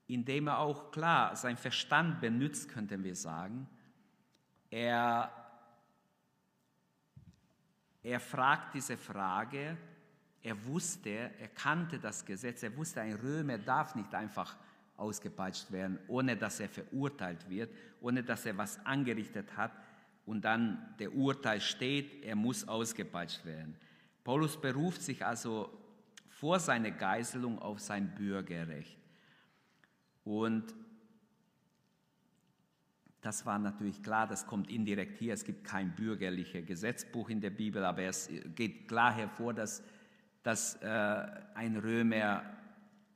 indem 0.10 0.48
er 0.48 0.58
auch 0.58 0.92
klar 0.92 1.36
sein 1.36 1.56
Verstand 1.56 2.20
benutzt, 2.20 2.68
könnten 2.68 3.04
wir 3.04 3.16
sagen. 3.16 3.68
Er, 4.72 5.32
er 8.02 8.20
fragt 8.20 8.74
diese 8.74 8.98
Frage, 8.98 9.78
er 10.42 10.66
wusste, 10.66 11.10
er 11.10 11.48
kannte 11.50 12.00
das 12.00 12.26
Gesetz, 12.26 12.64
er 12.64 12.76
wusste, 12.76 13.02
ein 13.02 13.14
Römer 13.14 13.60
darf 13.60 13.94
nicht 13.94 14.14
einfach 14.16 14.58
ausgepeitscht 14.98 15.72
werden, 15.72 16.00
ohne 16.08 16.36
dass 16.36 16.60
er 16.60 16.70
verurteilt 16.70 17.48
wird, 17.48 17.72
ohne 18.02 18.24
dass 18.24 18.48
er 18.48 18.58
was 18.58 18.84
angerichtet 18.88 19.56
hat 19.56 19.72
und 20.26 20.42
dann 20.42 20.96
der 20.98 21.14
Urteil 21.14 21.62
steht, 21.62 22.24
er 22.24 22.36
muss 22.36 22.68
ausgepeitscht 22.68 23.46
werden. 23.46 23.76
Paulus 24.24 24.60
beruft 24.60 25.04
sich 25.04 25.24
also 25.24 25.70
vor 26.40 26.60
seiner 26.60 26.92
Geiselung 26.92 27.60
auf 27.60 27.80
sein 27.82 28.16
Bürgerrecht. 28.16 28.98
Und 30.24 30.74
das 33.20 33.46
war 33.46 33.60
natürlich 33.60 34.02
klar, 34.02 34.26
das 34.26 34.48
kommt 34.48 34.70
indirekt 34.70 35.18
hier. 35.18 35.34
Es 35.34 35.44
gibt 35.44 35.66
kein 35.66 35.94
bürgerliches 35.96 36.66
Gesetzbuch 36.66 37.30
in 37.30 37.42
der 37.42 37.50
Bibel, 37.50 37.84
aber 37.84 38.04
es 38.04 38.30
geht 38.56 38.88
klar 38.88 39.12
hervor, 39.12 39.54
dass, 39.54 39.84
dass 40.42 40.76
äh, 40.76 41.28
ein 41.56 41.76
Römer, 41.76 42.44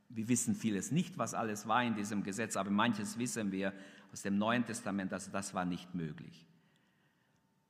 wir 0.09 0.27
wissen 0.27 0.53
vieles 0.53 0.91
nicht, 0.91 1.17
was 1.17 1.33
alles 1.33 1.65
war 1.65 1.81
in 1.81 1.95
diesem 1.95 2.23
Gesetz, 2.23 2.57
aber 2.57 2.71
manches 2.71 3.17
wissen 3.17 3.53
wir 3.53 3.71
aus 4.11 4.21
dem 4.21 4.37
Neuen 4.37 4.65
Testament, 4.65 5.13
also 5.13 5.31
das 5.31 5.53
war 5.53 5.63
nicht 5.63 5.95
möglich. 5.95 6.45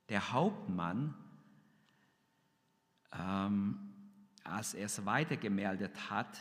Der 0.10 0.34
Hauptmann, 0.34 1.14
ähm, 3.12 3.93
als 4.44 4.74
er 4.74 4.86
es 4.86 5.06
weitergemeldet 5.06 6.10
hat, 6.10 6.38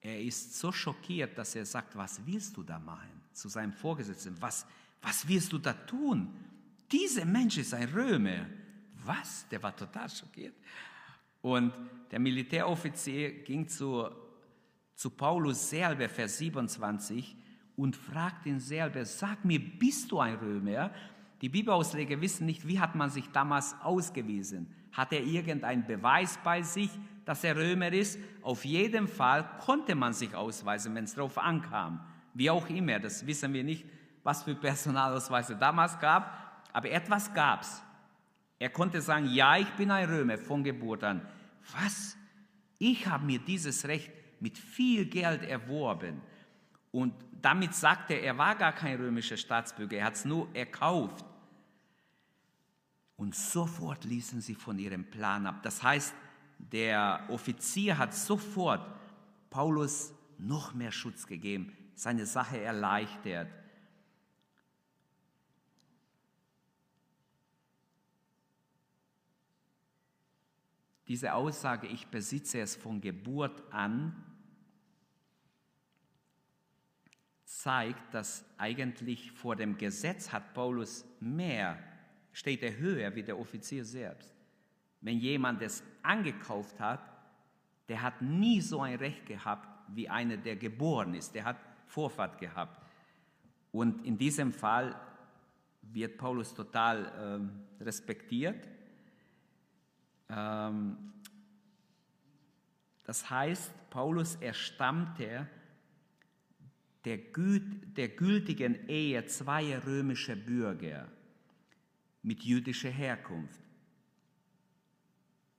er 0.00 0.20
ist 0.20 0.54
so 0.58 0.70
schockiert, 0.70 1.36
dass 1.36 1.56
er 1.56 1.66
sagt, 1.66 1.96
was 1.96 2.24
willst 2.24 2.56
du 2.56 2.62
da 2.62 2.78
machen? 2.78 3.10
Zu 3.32 3.48
seinem 3.48 3.72
Vorgesetzten, 3.72 4.40
was, 4.40 4.64
was 5.02 5.26
willst 5.26 5.52
du 5.52 5.58
da 5.58 5.72
tun? 5.72 6.32
Dieser 6.90 7.24
Mensch 7.24 7.58
ist 7.58 7.74
ein 7.74 7.88
Römer. 7.88 8.46
Was? 9.04 9.48
Der 9.48 9.60
war 9.62 9.74
total 9.74 10.08
schockiert. 10.08 10.54
Und 11.42 11.72
der 12.10 12.20
Militäroffizier 12.20 13.42
ging 13.42 13.66
zu, 13.68 14.08
zu 14.94 15.10
Paulus 15.10 15.70
selber, 15.70 16.08
Vers 16.08 16.38
27, 16.38 17.36
und 17.76 17.96
fragt 17.96 18.46
ihn 18.46 18.60
selber, 18.60 19.04
sag 19.04 19.44
mir, 19.44 19.58
bist 19.58 20.10
du 20.10 20.20
ein 20.20 20.36
Römer? 20.36 20.92
Die 21.42 21.48
Bibelausleger 21.48 22.20
wissen 22.20 22.46
nicht, 22.46 22.66
wie 22.66 22.80
hat 22.80 22.94
man 22.94 23.10
sich 23.10 23.28
damals 23.30 23.76
ausgewiesen. 23.82 24.72
Hat 24.92 25.12
er 25.12 25.22
irgendeinen 25.22 25.86
Beweis 25.86 26.38
bei 26.42 26.62
sich, 26.62 26.90
dass 27.26 27.44
er 27.44 27.56
Römer 27.56 27.92
ist. 27.92 28.18
Auf 28.42 28.64
jeden 28.64 29.06
Fall 29.06 29.46
konnte 29.58 29.94
man 29.94 30.14
sich 30.14 30.34
ausweisen, 30.34 30.94
wenn 30.94 31.04
es 31.04 31.14
darauf 31.14 31.36
ankam. 31.36 32.00
Wie 32.32 32.48
auch 32.48 32.68
immer, 32.70 32.98
das 32.98 33.26
wissen 33.26 33.52
wir 33.52 33.64
nicht, 33.64 33.84
was 34.22 34.42
für 34.42 34.54
Personalausweise 34.54 35.56
damals 35.56 35.98
gab, 35.98 36.66
aber 36.72 36.90
etwas 36.90 37.32
gab 37.32 37.62
es. 37.62 37.82
Er 38.58 38.70
konnte 38.70 39.00
sagen, 39.02 39.26
ja, 39.32 39.56
ich 39.58 39.68
bin 39.72 39.90
ein 39.90 40.08
Römer 40.08 40.38
von 40.38 40.64
Geburt 40.64 41.04
an. 41.04 41.20
Was? 41.72 42.16
Ich 42.78 43.06
habe 43.06 43.24
mir 43.24 43.38
dieses 43.38 43.86
Recht 43.86 44.10
mit 44.40 44.56
viel 44.56 45.06
Geld 45.06 45.42
erworben. 45.42 46.20
Und 46.92 47.14
damit 47.42 47.74
sagte 47.74 48.14
er, 48.14 48.22
er 48.22 48.38
war 48.38 48.54
gar 48.54 48.72
kein 48.72 48.96
römischer 48.96 49.36
Staatsbürger, 49.36 49.98
er 49.98 50.06
hat 50.06 50.14
es 50.14 50.24
nur 50.24 50.48
erkauft. 50.54 51.25
Und 53.16 53.34
sofort 53.34 54.04
ließen 54.04 54.40
sie 54.40 54.54
von 54.54 54.78
ihrem 54.78 55.08
Plan 55.10 55.46
ab. 55.46 55.62
Das 55.62 55.82
heißt, 55.82 56.14
der 56.58 57.24
Offizier 57.28 57.98
hat 57.98 58.14
sofort 58.14 58.84
Paulus 59.50 60.12
noch 60.38 60.74
mehr 60.74 60.92
Schutz 60.92 61.26
gegeben, 61.26 61.76
seine 61.94 62.26
Sache 62.26 62.60
erleichtert. 62.60 63.48
Diese 71.08 71.34
Aussage, 71.34 71.86
ich 71.86 72.08
besitze 72.08 72.60
es 72.60 72.74
von 72.74 73.00
Geburt 73.00 73.62
an, 73.72 74.24
zeigt, 77.44 78.12
dass 78.12 78.44
eigentlich 78.58 79.30
vor 79.32 79.54
dem 79.54 79.78
Gesetz 79.78 80.32
hat 80.32 80.52
Paulus 80.52 81.04
mehr, 81.20 81.78
steht 82.36 82.62
er 82.62 82.76
höher 82.76 83.14
wie 83.14 83.22
der 83.22 83.38
Offizier 83.38 83.82
selbst. 83.82 84.30
Wenn 85.00 85.18
jemand 85.18 85.62
es 85.62 85.82
angekauft 86.02 86.78
hat, 86.78 87.00
der 87.88 88.02
hat 88.02 88.20
nie 88.20 88.60
so 88.60 88.82
ein 88.82 88.96
Recht 88.96 89.24
gehabt 89.24 89.66
wie 89.94 90.06
einer, 90.06 90.36
der 90.36 90.56
geboren 90.56 91.14
ist. 91.14 91.34
Der 91.34 91.44
hat 91.44 91.56
Vorfahrt 91.86 92.38
gehabt. 92.38 92.78
Und 93.72 94.04
in 94.04 94.18
diesem 94.18 94.52
Fall 94.52 94.94
wird 95.80 96.18
Paulus 96.18 96.52
total 96.52 97.10
ähm, 97.18 97.62
respektiert. 97.80 98.68
Ähm, 100.28 101.14
das 103.04 103.30
heißt, 103.30 103.72
Paulus 103.88 104.34
erstammte 104.34 105.48
der, 107.06 107.18
der 107.96 108.08
gültigen 108.08 108.86
Ehe 108.88 109.24
zweier 109.24 109.86
römischer 109.86 110.36
Bürger 110.36 111.08
mit 112.26 112.42
jüdischer 112.42 112.90
Herkunft. 112.90 113.60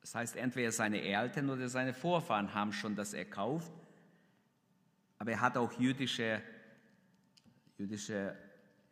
Das 0.01 0.13
heißt, 0.15 0.35
entweder 0.35 0.69
seine 0.73 1.01
Eltern 1.01 1.49
oder 1.49 1.69
seine 1.69 1.93
Vorfahren 1.93 2.53
haben 2.53 2.73
schon 2.73 2.93
das 2.93 3.13
erkauft, 3.13 3.71
aber 5.17 5.31
er 5.31 5.39
hat 5.39 5.55
auch 5.55 5.71
jüdische, 5.79 6.41
jüdische 7.77 8.35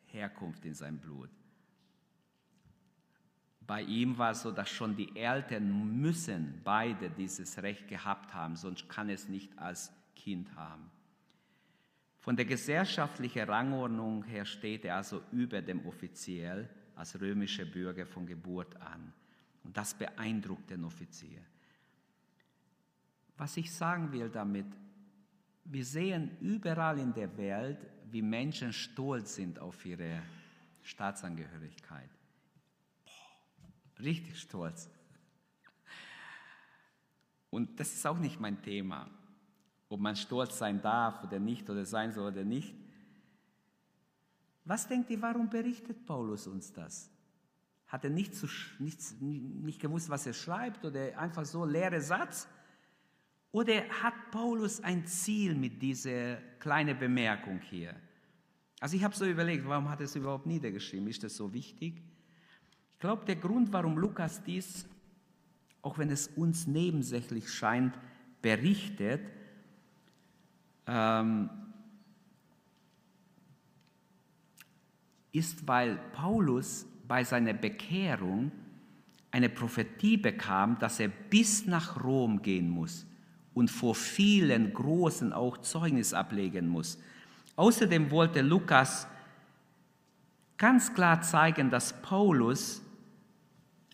Herkunft 0.06 0.64
in 0.64 0.74
seinem 0.74 1.00
Blut. 1.00 1.30
Bei 3.68 3.82
ihm 3.82 4.18
war 4.18 4.32
es 4.32 4.44
so, 4.44 4.54
dass 4.54 4.70
schon 4.70 4.96
die 4.96 5.14
Eltern 5.14 6.00
müssen 6.00 6.62
beide 6.64 7.10
dieses 7.10 7.62
Recht 7.62 7.90
gehabt 7.90 8.34
haben, 8.34 8.56
sonst 8.56 8.88
kann 8.88 9.10
es 9.10 9.28
nicht 9.28 9.58
als 9.60 9.92
Kind 10.16 10.56
haben. 10.56 10.90
Von 12.20 12.38
der 12.38 12.46
gesellschaftlichen 12.46 13.50
Rangordnung 13.50 14.24
her 14.24 14.46
steht 14.46 14.86
er 14.86 14.96
also 14.96 15.22
über 15.34 15.62
dem 15.62 15.86
Offiziell 15.86 16.70
als 16.96 17.20
römischer 17.20 17.66
Bürger 17.66 18.06
von 18.06 18.26
Geburt 18.26 18.76
an. 18.82 19.14
Und 19.64 19.76
das 19.76 19.94
beeindruckt 19.94 20.70
den 20.70 20.84
Offizier. 20.84 21.42
Was 23.38 23.58
ich 23.58 23.74
sagen 23.74 24.12
will 24.12 24.30
damit, 24.30 24.68
wir 25.66 25.84
sehen 25.84 26.38
überall 26.40 27.00
in 27.00 27.14
der 27.14 27.36
Welt, 27.38 27.80
wie 28.12 28.22
Menschen 28.22 28.72
stolz 28.72 29.36
sind 29.36 29.60
auf 29.60 29.86
ihre 29.86 30.22
Staatsangehörigkeit. 30.84 32.10
Richtig 34.00 34.40
stolz. 34.40 34.90
Und 37.50 37.80
das 37.80 37.94
ist 37.94 38.06
auch 38.06 38.18
nicht 38.18 38.40
mein 38.40 38.62
Thema, 38.62 39.10
ob 39.90 40.00
man 40.00 40.16
stolz 40.16 40.58
sein 40.58 40.82
darf 40.82 41.24
oder 41.24 41.40
nicht 41.40 41.70
oder 41.70 41.86
sein 41.86 42.12
soll 42.12 42.32
oder 42.32 42.44
nicht. 42.44 42.76
Was 44.66 44.88
denkt 44.88 45.12
ihr, 45.12 45.22
warum 45.22 45.50
berichtet 45.50 46.06
Paulus 46.06 46.48
uns 46.48 46.74
das? 46.74 47.10
Hat 47.88 48.04
er 48.04 48.10
nicht, 48.10 48.36
zu, 48.36 48.48
nicht, 48.80 49.00
nicht 49.22 49.80
gewusst, 49.80 50.10
was 50.10 50.26
er 50.26 50.34
schreibt 50.34 50.84
oder 50.84 51.18
einfach 51.18 51.46
so 51.46 51.66
leere 51.66 52.02
Satz? 52.02 52.48
Oder 53.52 53.88
hat 54.02 54.32
Paulus 54.32 54.84
ein 54.84 55.06
Ziel 55.06 55.56
mit 55.56 55.82
dieser 55.82 56.38
kleinen 56.60 56.98
Bemerkung 56.98 57.60
hier? 57.60 57.96
Also 58.80 58.98
ich 58.98 59.04
habe 59.04 59.16
so 59.16 59.26
überlegt, 59.26 59.68
warum 59.68 59.90
hat 59.90 60.02
er 60.02 60.06
es 60.06 60.16
überhaupt 60.16 60.48
niedergeschrieben? 60.48 61.08
Ist 61.08 61.24
das 61.24 61.36
so 61.36 61.54
wichtig? 61.54 62.02
Ich 62.94 63.00
glaube, 63.00 63.24
der 63.26 63.36
Grund, 63.36 63.72
warum 63.72 63.98
Lukas 63.98 64.44
dies, 64.44 64.88
auch 65.82 65.98
wenn 66.00 66.10
es 66.10 66.28
uns 66.28 66.66
nebensächlich 66.66 67.50
scheint, 67.50 67.98
berichtet, 68.42 69.22
ähm, 70.88 71.50
ist, 75.36 75.68
weil 75.68 76.00
Paulus 76.14 76.86
bei 77.08 77.24
seiner 77.24 77.54
Bekehrung 77.54 78.52
eine 79.32 79.50
Prophetie 79.50 80.18
bekam, 80.18 80.80
dass 80.80 81.00
er 81.00 81.10
bis 81.10 81.66
nach 81.66 82.04
Rom 82.04 82.42
gehen 82.42 82.70
muss 82.70 83.06
und 83.54 83.70
vor 83.70 83.96
vielen 83.96 84.74
Großen 84.74 85.34
auch 85.34 85.58
Zeugnis 85.58 86.14
ablegen 86.14 86.68
muss. 86.68 86.98
Außerdem 87.56 88.12
wollte 88.12 88.42
Lukas 88.42 89.08
ganz 90.58 90.94
klar 90.94 91.22
zeigen, 91.22 91.70
dass 91.70 92.02
Paulus, 92.02 92.82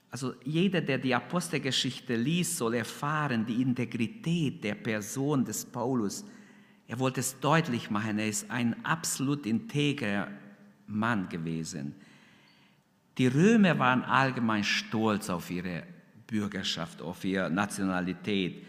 also 0.10 0.34
jeder, 0.44 0.82
der 0.82 0.98
die 0.98 1.16
Apostelgeschichte 1.16 2.16
liest, 2.16 2.58
soll 2.58 2.76
erfahren 2.76 3.46
die 3.46 3.62
Integrität 3.62 4.64
der 4.64 4.76
Person 4.76 5.46
des 5.46 5.66
Paulus. 5.66 6.26
Er 6.88 7.00
wollte 7.00 7.22
es 7.22 7.40
deutlich 7.40 7.90
machen, 7.90 8.20
er 8.20 8.28
ist 8.28 8.50
ein 8.52 8.86
absolut 8.86 9.46
integrer 9.46 10.28
Mann 10.92 11.30
gewesen. 11.30 11.96
Die 13.18 13.28
Römer 13.28 13.78
waren 13.80 14.04
allgemein 14.04 14.64
stolz 14.64 15.30
auf 15.30 15.50
ihre 15.50 15.84
Bürgerschaft, 16.28 17.02
auf 17.02 17.24
ihre 17.26 17.50
Nationalität, 17.50 18.66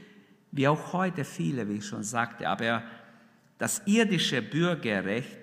wie 0.50 0.68
auch 0.68 0.92
heute 0.92 1.24
viele, 1.24 1.68
wie 1.68 1.76
ich 1.76 1.87
schon 1.87 2.02
sagte. 2.02 2.48
Aber 2.48 2.82
das 3.58 3.82
irdische 3.87 4.42
Bürgerrecht 4.42 5.38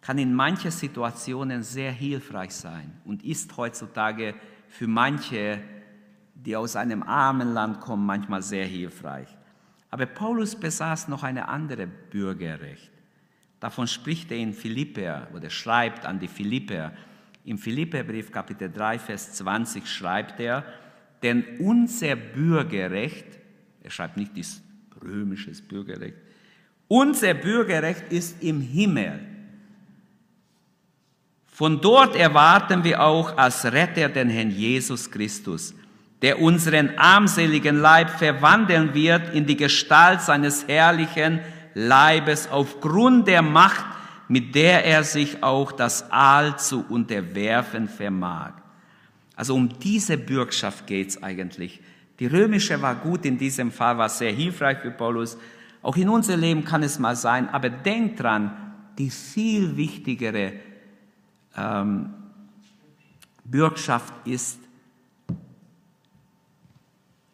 kann 0.00 0.18
in 0.18 0.34
manchen 0.34 0.70
Situationen 0.70 1.62
sehr 1.62 1.92
hilfreich 1.92 2.52
sein 2.52 2.92
und 3.04 3.24
ist 3.24 3.56
heutzutage 3.56 4.34
für 4.68 4.86
manche, 4.86 5.62
die 6.34 6.56
aus 6.56 6.76
einem 6.76 7.02
armen 7.02 7.54
Land 7.54 7.80
kommen, 7.80 8.04
manchmal 8.04 8.42
sehr 8.42 8.66
hilfreich. 8.66 9.28
Aber 9.90 10.06
Paulus 10.06 10.56
besaß 10.56 11.08
noch 11.08 11.22
eine 11.22 11.48
andere 11.48 11.86
Bürgerrecht. 11.86 12.90
Davon 13.64 13.86
spricht 13.86 14.30
er 14.30 14.36
in 14.36 14.52
Philipper 14.52 15.26
oder 15.32 15.48
schreibt 15.48 16.04
an 16.04 16.18
die 16.20 16.28
Philipper. 16.28 16.92
Im 17.46 17.56
Philipperbrief 17.56 18.30
Kapitel 18.30 18.70
3, 18.70 18.98
Vers 18.98 19.32
20 19.36 19.86
schreibt 19.86 20.38
er, 20.38 20.66
denn 21.22 21.42
unser 21.60 22.14
Bürgerrecht, 22.14 23.24
er 23.82 23.90
schreibt 23.90 24.18
nicht 24.18 24.36
das 24.36 24.60
römisches 25.02 25.62
Bürgerrecht, 25.62 26.18
unser 26.88 27.32
Bürgerrecht 27.32 28.12
ist 28.12 28.42
im 28.42 28.60
Himmel. 28.60 29.20
Von 31.46 31.80
dort 31.80 32.16
erwarten 32.16 32.84
wir 32.84 33.02
auch 33.02 33.34
als 33.38 33.64
Retter 33.64 34.10
den 34.10 34.28
Herrn 34.28 34.50
Jesus 34.50 35.10
Christus, 35.10 35.74
der 36.20 36.38
unseren 36.38 36.98
armseligen 36.98 37.80
Leib 37.80 38.10
verwandeln 38.10 38.92
wird 38.92 39.34
in 39.34 39.46
die 39.46 39.56
Gestalt 39.56 40.20
seines 40.20 40.68
herrlichen 40.68 41.40
Leibes 41.74 42.48
aufgrund 42.48 43.28
der 43.28 43.42
Macht, 43.42 43.84
mit 44.28 44.54
der 44.54 44.84
er 44.84 45.04
sich 45.04 45.42
auch 45.42 45.72
das 45.72 46.10
Aal 46.10 46.58
zu 46.58 46.84
unterwerfen 46.88 47.88
vermag. 47.88 48.52
Also 49.36 49.54
um 49.54 49.68
diese 49.80 50.16
Bürgschaft 50.16 50.86
geht's 50.86 51.22
eigentlich. 51.22 51.80
Die 52.20 52.26
römische 52.26 52.80
war 52.80 52.94
gut 52.94 53.26
in 53.26 53.36
diesem 53.36 53.72
Fall, 53.72 53.98
war 53.98 54.08
sehr 54.08 54.32
hilfreich 54.32 54.78
für 54.78 54.92
Paulus. 54.92 55.36
Auch 55.82 55.96
in 55.96 56.08
unser 56.08 56.36
Leben 56.36 56.64
kann 56.64 56.82
es 56.82 56.98
mal 56.98 57.16
sein, 57.16 57.48
aber 57.48 57.68
denkt 57.68 58.20
dran, 58.20 58.56
die 58.96 59.10
viel 59.10 59.76
wichtigere 59.76 60.52
ähm, 61.56 62.14
Bürgschaft 63.44 64.14
ist 64.24 64.60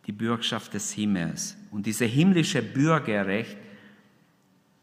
die 0.07 0.13
Bürgschaft 0.13 0.75
des 0.75 0.91
Himmels. 0.93 1.57
Und 1.71 1.87
diese 1.87 2.07
himmlische 2.07 2.63
Bürgerrecht 2.63 3.57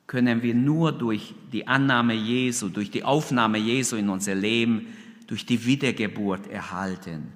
können 0.08 0.42
wir 0.42 0.56
nur 0.56 0.94
durch 0.94 1.36
die 1.52 1.68
Annahme 1.68 2.14
Jesu, 2.14 2.70
durch 2.70 2.90
die 2.90 3.04
Aufnahme 3.04 3.58
Jesu 3.58 3.98
in 3.98 4.10
unser 4.10 4.36
Leben, 4.36 4.88
durch 5.28 5.46
die 5.46 5.66
Wiedergeburt 5.66 6.48
erhalten. 6.48 7.34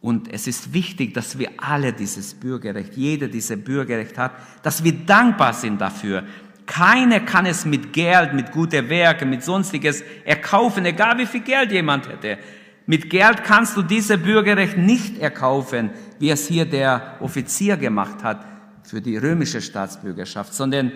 Und 0.00 0.32
es 0.32 0.46
ist 0.46 0.72
wichtig, 0.72 1.12
dass 1.12 1.38
wir 1.38 1.50
alle 1.58 1.92
dieses 1.92 2.32
Bürgerrecht, 2.32 2.96
jeder 2.96 3.28
dieses 3.28 3.62
Bürgerrecht 3.62 4.16
hat, 4.16 4.32
dass 4.62 4.82
wir 4.82 4.92
dankbar 4.92 5.52
sind 5.52 5.78
dafür. 5.78 6.24
Keiner 6.64 7.20
kann 7.20 7.44
es 7.44 7.66
mit 7.66 7.92
Geld, 7.92 8.32
mit 8.32 8.50
guten 8.50 8.88
Werken, 8.88 9.28
mit 9.28 9.42
sonstiges 9.44 10.02
erkaufen, 10.24 10.86
egal 10.86 11.18
wie 11.18 11.26
viel 11.26 11.42
Geld 11.42 11.72
jemand 11.72 12.08
hätte. 12.08 12.38
Mit 12.86 13.10
Geld 13.10 13.44
kannst 13.44 13.76
du 13.76 13.82
dieses 13.82 14.22
Bürgerrecht 14.22 14.78
nicht 14.78 15.18
erkaufen, 15.18 15.90
wie 16.18 16.30
es 16.30 16.48
hier 16.48 16.64
der 16.64 17.18
Offizier 17.20 17.76
gemacht 17.76 18.24
hat 18.24 18.46
für 18.82 19.02
die 19.02 19.18
römische 19.18 19.60
Staatsbürgerschaft, 19.60 20.54
sondern 20.54 20.92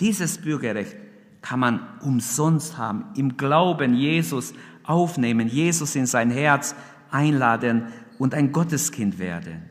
dieses 0.00 0.38
Bürgerrecht 0.38 0.96
kann 1.42 1.60
man 1.60 1.80
umsonst 2.00 2.78
haben, 2.78 3.06
im 3.14 3.36
Glauben 3.36 3.94
Jesus 3.94 4.54
aufnehmen, 4.84 5.48
Jesus 5.48 5.94
in 5.96 6.06
sein 6.06 6.30
Herz 6.30 6.74
einladen 7.10 7.88
und 8.18 8.34
ein 8.34 8.52
Gotteskind 8.52 9.18
werden. 9.18 9.62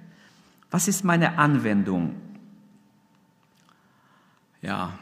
Was 0.72 0.88
ist 0.88 1.04
meine 1.04 1.38
Anwendung? 1.38 2.16
Ja. 4.62 4.98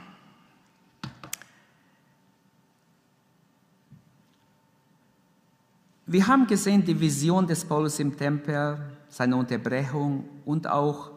Wir 6.07 6.27
haben 6.27 6.45
gesehen 6.45 6.85
die 6.85 6.99
Vision 6.99 7.47
des 7.47 7.65
Paulus 7.65 7.99
im 7.99 8.15
Tempel, 8.15 8.77
seine 9.09 9.35
Unterbrechung 9.35 10.25
und 10.45 10.67
auch 10.67 11.14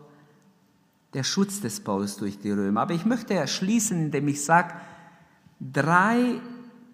der 1.15 1.25
Schutz 1.25 1.61
des 1.61 1.81
Paulus 1.81 2.17
durch 2.17 2.39
die 2.39 2.51
Römer. 2.51 2.83
Aber 2.83 2.95
ich 2.95 3.05
möchte 3.05 3.47
schließen, 3.47 4.07
indem 4.07 4.29
ich 4.29 4.45
sage, 4.45 4.75
drei 5.61 6.41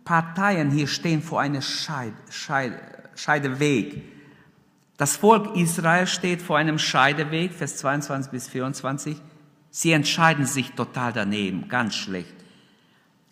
Parteien 0.04 0.70
hier 0.70 0.86
stehen 0.86 1.22
vor 1.22 1.40
einem 1.40 1.62
Scheid, 1.62 2.14
Scheid, 2.30 2.74
Scheideweg. 3.14 4.02
Das 4.96 5.16
Volk 5.16 5.56
Israel 5.56 6.06
steht 6.06 6.40
vor 6.40 6.58
einem 6.58 6.78
Scheideweg, 6.78 7.52
Vers 7.52 7.78
22 7.78 8.30
bis 8.30 8.48
24. 8.48 9.16
Sie 9.70 9.90
entscheiden 9.90 10.46
sich 10.46 10.72
total 10.72 11.12
daneben, 11.12 11.68
ganz 11.68 11.96
schlecht. 11.96 12.34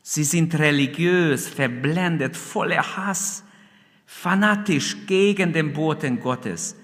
Sie 0.02 0.24
sind 0.24 0.58
religiös, 0.58 1.48
verblendet, 1.48 2.36
voller 2.36 2.96
Hass, 2.96 3.44
fanatisch 4.06 4.96
gegen 5.06 5.52
den 5.52 5.72
Boten 5.72 6.18
Gottes. 6.18 6.74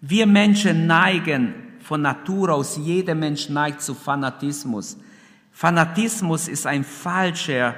Wir 0.00 0.26
Menschen 0.26 0.86
neigen 0.86 1.63
von 1.84 2.00
Natur 2.00 2.54
aus, 2.54 2.76
jeder 2.76 3.14
Mensch 3.14 3.48
neigt 3.48 3.82
zu 3.82 3.94
Fanatismus. 3.94 4.96
Fanatismus 5.52 6.48
ist 6.48 6.66
ein 6.66 6.82
falscher, 6.82 7.74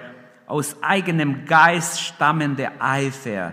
aus 0.46 0.76
eigenem 0.80 1.44
Geist 1.44 2.00
stammender 2.00 2.70
Eifer. 2.78 3.52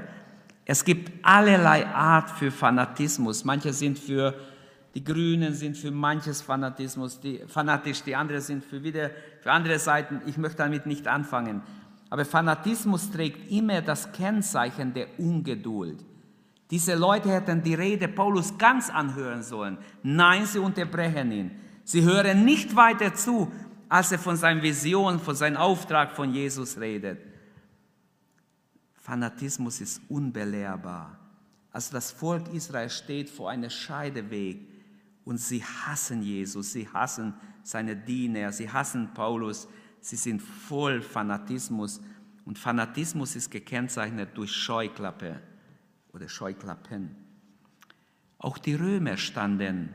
Es 0.63 0.85
gibt 0.85 1.11
allerlei 1.25 1.87
Art 1.87 2.29
für 2.29 2.51
Fanatismus. 2.51 3.43
Manche 3.43 3.73
sind 3.73 3.97
für 3.97 4.35
die 4.93 5.03
Grünen 5.03 5.55
sind 5.55 5.75
für 5.75 5.89
manches 5.89 6.43
Fanatismus, 6.43 7.19
die, 7.19 7.41
fanatisch, 7.47 8.03
die 8.03 8.15
anderen 8.15 8.41
sind 8.41 8.63
für 8.63 8.83
wieder 8.83 9.09
für 9.41 9.51
andere 9.51 9.79
Seiten. 9.79 10.21
Ich 10.27 10.37
möchte 10.37 10.59
damit 10.59 10.85
nicht 10.85 11.07
anfangen. 11.07 11.63
Aber 12.11 12.25
Fanatismus 12.25 13.09
trägt 13.09 13.51
immer 13.51 13.81
das 13.81 14.11
Kennzeichen 14.11 14.93
der 14.93 15.07
Ungeduld. 15.17 16.05
Diese 16.73 16.95
Leute 16.95 17.29
hätten 17.29 17.61
die 17.61 17.75
Rede 17.75 18.07
Paulus 18.07 18.57
ganz 18.57 18.89
anhören 18.89 19.43
sollen. 19.43 19.77
Nein, 20.01 20.47
sie 20.47 20.57
unterbrechen 20.57 21.31
ihn. 21.31 21.51
Sie 21.83 22.01
hören 22.01 22.45
nicht 22.45 22.75
weiter 22.75 23.13
zu, 23.13 23.51
als 23.87 24.11
er 24.11 24.17
von 24.17 24.35
seiner 24.35 24.63
Vision, 24.63 25.19
von 25.19 25.35
seinem 25.35 25.57
Auftrag 25.57 26.15
von 26.15 26.33
Jesus 26.33 26.79
redet. 26.79 27.19
Fanatismus 28.95 29.81
ist 29.81 30.01
unbelehrbar. 30.09 31.19
Also 31.71 31.93
das 31.93 32.09
Volk 32.09 32.51
Israel 32.51 32.89
steht 32.89 33.29
vor 33.29 33.51
einem 33.51 33.69
Scheideweg 33.69 34.67
und 35.25 35.37
sie 35.37 35.63
hassen 35.63 36.23
Jesus, 36.23 36.73
sie 36.73 36.89
hassen 36.89 37.35
seine 37.61 37.95
Diener, 37.95 38.51
sie 38.51 38.67
hassen 38.67 39.13
Paulus, 39.13 39.67
sie 40.01 40.15
sind 40.15 40.41
voll 40.41 41.03
Fanatismus 41.03 42.01
und 42.45 42.57
Fanatismus 42.57 43.35
ist 43.35 43.51
gekennzeichnet 43.51 44.29
durch 44.33 44.51
Scheuklappe 44.51 45.39
oder 46.13 46.29
Scheuklappen. 46.29 47.15
Auch 48.37 48.57
die 48.57 48.75
Römer 48.75 49.17
standen 49.17 49.93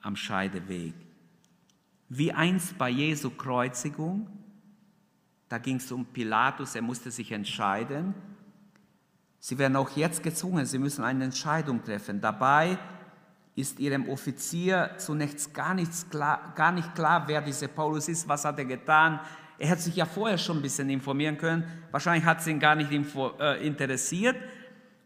am 0.00 0.16
Scheideweg. 0.16 0.94
Wie 2.08 2.32
einst 2.32 2.78
bei 2.78 2.90
Jesu 2.90 3.30
Kreuzigung, 3.30 4.28
da 5.48 5.58
ging 5.58 5.76
es 5.76 5.90
um 5.92 6.04
Pilatus, 6.06 6.74
er 6.74 6.82
musste 6.82 7.10
sich 7.10 7.32
entscheiden. 7.32 8.14
Sie 9.40 9.58
werden 9.58 9.76
auch 9.76 9.90
jetzt 9.96 10.22
gezwungen, 10.22 10.64
sie 10.66 10.78
müssen 10.78 11.04
eine 11.04 11.24
Entscheidung 11.24 11.82
treffen. 11.84 12.20
Dabei 12.20 12.78
ist 13.56 13.78
ihrem 13.78 14.08
Offizier 14.08 14.92
zunächst 14.98 15.54
gar, 15.54 15.74
nichts 15.74 16.08
klar, 16.08 16.52
gar 16.56 16.72
nicht 16.72 16.94
klar, 16.94 17.28
wer 17.28 17.40
dieser 17.40 17.68
Paulus 17.68 18.08
ist, 18.08 18.26
was 18.28 18.44
hat 18.44 18.58
er 18.58 18.64
getan. 18.64 19.20
Er 19.58 19.68
hätte 19.68 19.82
sich 19.82 19.96
ja 19.96 20.06
vorher 20.06 20.38
schon 20.38 20.58
ein 20.58 20.62
bisschen 20.62 20.90
informieren 20.90 21.38
können. 21.38 21.64
Wahrscheinlich 21.90 22.24
hat 22.24 22.40
es 22.40 22.46
ihn 22.46 22.58
gar 22.58 22.74
nicht 22.74 22.90
äh, 22.90 23.66
interessiert. 23.66 24.36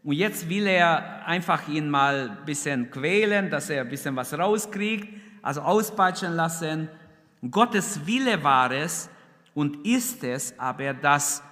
Und 0.03 0.13
jetzt 0.13 0.47
will 0.49 0.65
er 0.65 1.25
einfach 1.25 1.67
ihn 1.67 1.89
mal 1.89 2.37
ein 2.37 2.45
bisschen 2.45 2.89
quälen, 2.89 3.49
dass 3.49 3.69
er 3.69 3.81
ein 3.81 3.89
bisschen 3.89 4.15
was 4.15 4.33
rauskriegt, 4.33 5.07
also 5.41 5.61
auspeitschen 5.61 6.33
lassen. 6.35 6.89
Gottes 7.49 8.05
Wille 8.05 8.43
war 8.43 8.71
es 8.71 9.09
und 9.53 9.85
ist 9.85 10.23
es 10.23 10.57
aber, 10.57 10.93
dass 10.93 11.43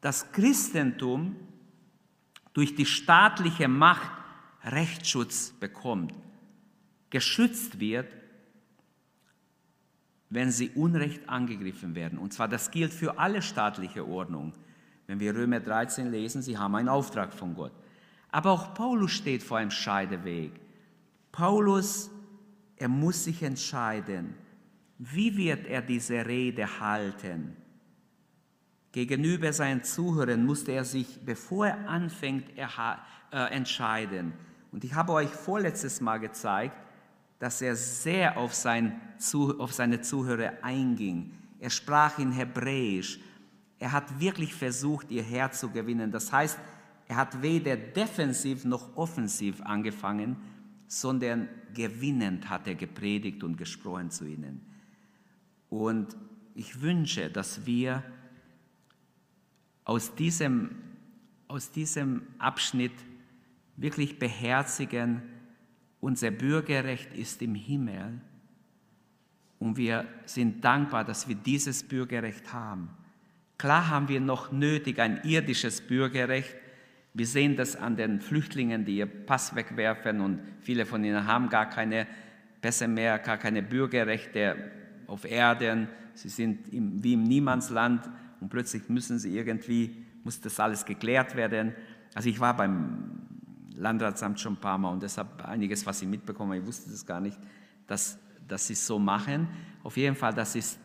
das 0.00 0.30
Christentum 0.32 1.36
durch 2.52 2.74
die 2.74 2.86
staatliche 2.86 3.68
Macht 3.68 4.10
Rechtsschutz 4.64 5.52
bekommt, 5.58 6.14
geschützt 7.10 7.80
wird, 7.80 8.12
wenn 10.30 10.50
sie 10.50 10.70
unrecht 10.70 11.28
angegriffen 11.28 11.94
werden. 11.94 12.18
Und 12.18 12.32
zwar 12.32 12.48
das 12.48 12.70
gilt 12.70 12.92
für 12.92 13.18
alle 13.18 13.42
staatliche 13.42 14.06
Ordnung. 14.06 14.52
Wenn 15.06 15.20
wir 15.20 15.34
Römer 15.34 15.60
13 15.60 16.10
lesen, 16.10 16.42
sie 16.42 16.56
haben 16.56 16.74
einen 16.74 16.88
Auftrag 16.88 17.32
von 17.32 17.54
Gott. 17.54 17.72
Aber 18.30 18.50
auch 18.50 18.74
Paulus 18.74 19.12
steht 19.12 19.42
vor 19.42 19.58
einem 19.58 19.70
Scheideweg. 19.70 20.52
Paulus, 21.30 22.10
er 22.76 22.88
muss 22.88 23.24
sich 23.24 23.42
entscheiden, 23.42 24.34
wie 24.98 25.36
wird 25.36 25.66
er 25.66 25.82
diese 25.82 26.24
Rede 26.26 26.80
halten. 26.80 27.56
Gegenüber 28.92 29.52
seinen 29.52 29.82
Zuhörern 29.84 30.44
musste 30.44 30.72
er 30.72 30.84
sich, 30.84 31.20
bevor 31.24 31.68
er 31.68 31.88
anfängt, 31.88 32.46
äh, 32.56 33.36
entscheiden. 33.50 34.34
Und 34.70 34.84
ich 34.84 34.94
habe 34.94 35.12
euch 35.12 35.30
vorletztes 35.30 36.00
Mal 36.00 36.18
gezeigt, 36.18 36.76
dass 37.38 37.60
er 37.60 37.74
sehr 37.74 38.36
auf, 38.36 38.54
sein, 38.54 39.00
auf 39.58 39.72
seine 39.72 40.00
Zuhörer 40.00 40.52
einging. 40.62 41.32
Er 41.58 41.70
sprach 41.70 42.18
in 42.18 42.32
Hebräisch, 42.32 43.18
er 43.82 43.90
hat 43.90 44.20
wirklich 44.20 44.54
versucht, 44.54 45.10
ihr 45.10 45.24
Herz 45.24 45.58
zu 45.58 45.68
gewinnen. 45.68 46.12
Das 46.12 46.30
heißt, 46.30 46.56
er 47.08 47.16
hat 47.16 47.42
weder 47.42 47.76
defensiv 47.76 48.64
noch 48.64 48.96
offensiv 48.96 49.60
angefangen, 49.62 50.36
sondern 50.86 51.48
gewinnend 51.74 52.48
hat 52.48 52.68
er 52.68 52.76
gepredigt 52.76 53.42
und 53.42 53.56
gesprochen 53.56 54.12
zu 54.12 54.24
ihnen. 54.24 54.60
Und 55.68 56.16
ich 56.54 56.80
wünsche, 56.80 57.28
dass 57.28 57.66
wir 57.66 58.04
aus 59.84 60.14
diesem, 60.14 60.76
aus 61.48 61.72
diesem 61.72 62.22
Abschnitt 62.38 62.94
wirklich 63.76 64.20
beherzigen, 64.20 65.22
unser 65.98 66.30
Bürgerrecht 66.30 67.12
ist 67.14 67.42
im 67.42 67.56
Himmel 67.56 68.20
und 69.58 69.76
wir 69.76 70.06
sind 70.24 70.64
dankbar, 70.64 71.04
dass 71.04 71.26
wir 71.26 71.34
dieses 71.34 71.82
Bürgerrecht 71.82 72.52
haben. 72.52 72.88
Klar 73.62 73.90
haben 73.90 74.08
wir 74.08 74.20
noch 74.20 74.50
nötig 74.50 74.98
ein 74.98 75.20
irdisches 75.22 75.82
Bürgerrecht. 75.82 76.52
Wir 77.14 77.28
sehen 77.28 77.54
das 77.54 77.76
an 77.76 77.94
den 77.94 78.20
Flüchtlingen, 78.20 78.84
die 78.84 78.96
ihr 78.96 79.06
Pass 79.06 79.54
wegwerfen 79.54 80.20
und 80.20 80.40
viele 80.62 80.84
von 80.84 81.04
ihnen 81.04 81.28
haben 81.28 81.48
gar 81.48 81.70
keine 81.70 82.08
Pässe 82.60 82.88
mehr, 82.88 83.20
gar 83.20 83.38
keine 83.38 83.62
Bürgerrechte 83.62 84.56
auf 85.06 85.24
Erden. 85.24 85.86
Sie 86.14 86.28
sind 86.28 86.72
im, 86.72 87.04
wie 87.04 87.12
im 87.12 87.22
Niemandsland 87.22 88.10
und 88.40 88.48
plötzlich 88.48 88.88
müssen 88.88 89.20
sie 89.20 89.36
irgendwie, 89.38 90.06
muss 90.24 90.40
das 90.40 90.58
alles 90.58 90.84
geklärt 90.84 91.36
werden. 91.36 91.72
Also 92.14 92.30
ich 92.30 92.40
war 92.40 92.56
beim 92.56 93.12
Landratsamt 93.76 94.40
schon 94.40 94.54
ein 94.54 94.60
paar 94.60 94.78
Mal 94.78 94.90
und 94.90 95.04
deshalb 95.04 95.40
einiges, 95.44 95.86
was 95.86 96.02
ich 96.02 96.08
mitbekomme, 96.08 96.58
ich 96.58 96.66
wusste 96.66 96.90
das 96.90 97.06
gar 97.06 97.20
nicht, 97.20 97.38
dass, 97.86 98.18
dass 98.48 98.66
sie 98.66 98.72
es 98.72 98.84
so 98.84 98.98
machen. 98.98 99.46
Auf 99.84 99.96
jeden 99.96 100.16
Fall, 100.16 100.34
das 100.34 100.56
ist 100.56 100.80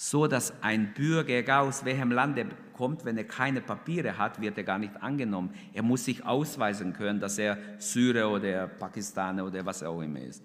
so, 0.00 0.28
dass 0.28 0.52
ein 0.62 0.94
Bürger, 0.94 1.34
egal 1.34 1.66
aus 1.66 1.84
welchem 1.84 2.12
Land 2.12 2.38
er 2.38 2.46
kommt, 2.72 3.04
wenn 3.04 3.18
er 3.18 3.24
keine 3.24 3.60
Papiere 3.60 4.16
hat, 4.16 4.40
wird 4.40 4.56
er 4.56 4.62
gar 4.62 4.78
nicht 4.78 4.94
angenommen. 5.02 5.52
Er 5.74 5.82
muss 5.82 6.04
sich 6.04 6.24
ausweisen 6.24 6.92
können, 6.92 7.18
dass 7.18 7.36
er 7.36 7.58
Syrer 7.78 8.30
oder 8.30 8.68
Pakistaner 8.68 9.44
oder 9.44 9.66
was 9.66 9.82
auch 9.82 10.00
immer 10.00 10.20
ist. 10.20 10.40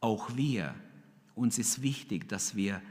Auch 0.00 0.34
wir, 0.34 0.74
uns 1.36 1.56
ist 1.56 1.80
wichtig, 1.80 2.28
dass 2.28 2.56
wir 2.56 2.82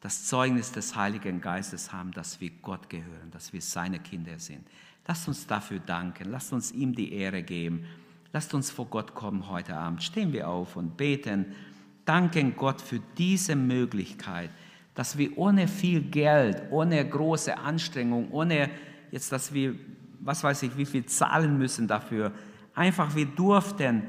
das 0.00 0.24
Zeugnis 0.24 0.70
des 0.70 0.94
Heiligen 0.94 1.40
Geistes 1.40 1.92
haben, 1.92 2.12
dass 2.12 2.40
wir 2.40 2.50
Gott 2.62 2.88
gehören, 2.88 3.32
dass 3.32 3.52
wir 3.52 3.60
seine 3.60 3.98
Kinder 3.98 4.38
sind. 4.38 4.68
Lasst 5.08 5.26
uns 5.26 5.48
dafür 5.48 5.80
danken, 5.80 6.30
lasst 6.30 6.52
uns 6.52 6.70
ihm 6.70 6.94
die 6.94 7.12
Ehre 7.12 7.42
geben. 7.42 7.84
Lasst 8.32 8.54
uns 8.54 8.70
vor 8.70 8.86
Gott 8.86 9.14
kommen 9.14 9.48
heute 9.48 9.74
Abend. 9.76 10.04
Stehen 10.04 10.32
wir 10.32 10.48
auf 10.48 10.76
und 10.76 10.96
beten 10.96 11.56
danken 12.04 12.54
Gott 12.56 12.80
für 12.80 13.00
diese 13.16 13.56
Möglichkeit, 13.56 14.50
dass 14.94 15.16
wir 15.16 15.36
ohne 15.38 15.68
viel 15.68 16.02
Geld, 16.02 16.62
ohne 16.70 17.08
große 17.08 17.56
Anstrengung, 17.56 18.30
ohne 18.32 18.70
jetzt, 19.10 19.32
dass 19.32 19.52
wir, 19.52 19.74
was 20.20 20.42
weiß 20.42 20.62
ich, 20.64 20.76
wie 20.76 20.86
viel 20.86 21.06
zahlen 21.06 21.58
müssen 21.58 21.88
dafür, 21.88 22.32
einfach 22.74 23.14
wir 23.14 23.26
durften 23.26 24.02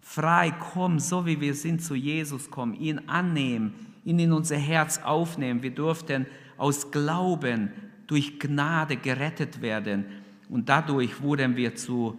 frei 0.00 0.50
kommen, 0.50 0.98
so 0.98 1.24
wie 1.24 1.40
wir 1.40 1.54
sind, 1.54 1.82
zu 1.82 1.94
Jesus 1.94 2.50
kommen, 2.50 2.74
ihn 2.74 3.08
annehmen, 3.08 3.74
ihn 4.04 4.18
in 4.18 4.32
unser 4.32 4.56
Herz 4.56 5.00
aufnehmen. 5.02 5.62
Wir 5.62 5.74
durften 5.74 6.26
aus 6.58 6.90
Glauben 6.90 7.70
durch 8.06 8.38
Gnade 8.38 8.96
gerettet 8.96 9.62
werden 9.62 10.04
und 10.48 10.68
dadurch 10.68 11.22
wurden 11.22 11.56
wir 11.56 11.74
zu, 11.74 12.18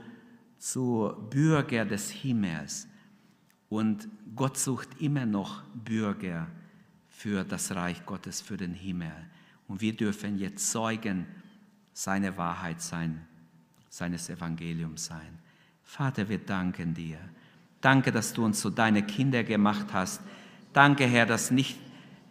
zu 0.57 1.13
Bürger 1.29 1.85
des 1.85 2.09
Himmels. 2.09 2.87
Und 3.69 4.07
Gott 4.35 4.57
sucht 4.57 4.89
immer 4.99 5.25
noch 5.25 5.63
Bürger 5.73 6.47
für 7.09 7.43
das 7.43 7.73
Reich 7.73 8.05
Gottes, 8.05 8.41
für 8.41 8.57
den 8.57 8.73
Himmel. 8.73 9.11
Und 9.67 9.81
wir 9.81 9.95
dürfen 9.95 10.37
jetzt 10.37 10.71
Zeugen 10.71 11.25
seiner 11.93 12.37
Wahrheit 12.37 12.81
sein, 12.81 13.25
seines 13.89 14.29
Evangeliums 14.29 15.05
sein. 15.05 15.39
Vater, 15.83 16.27
wir 16.29 16.39
danken 16.39 16.93
dir. 16.93 17.17
Danke, 17.81 18.11
dass 18.11 18.33
du 18.33 18.43
uns 18.43 18.59
zu 18.59 18.69
so 18.69 18.75
deine 18.75 19.03
Kinder 19.03 19.43
gemacht 19.43 19.87
hast. 19.93 20.21
Danke, 20.73 21.05
Herr, 21.05 21.25
dass 21.25 21.51
nicht 21.51 21.77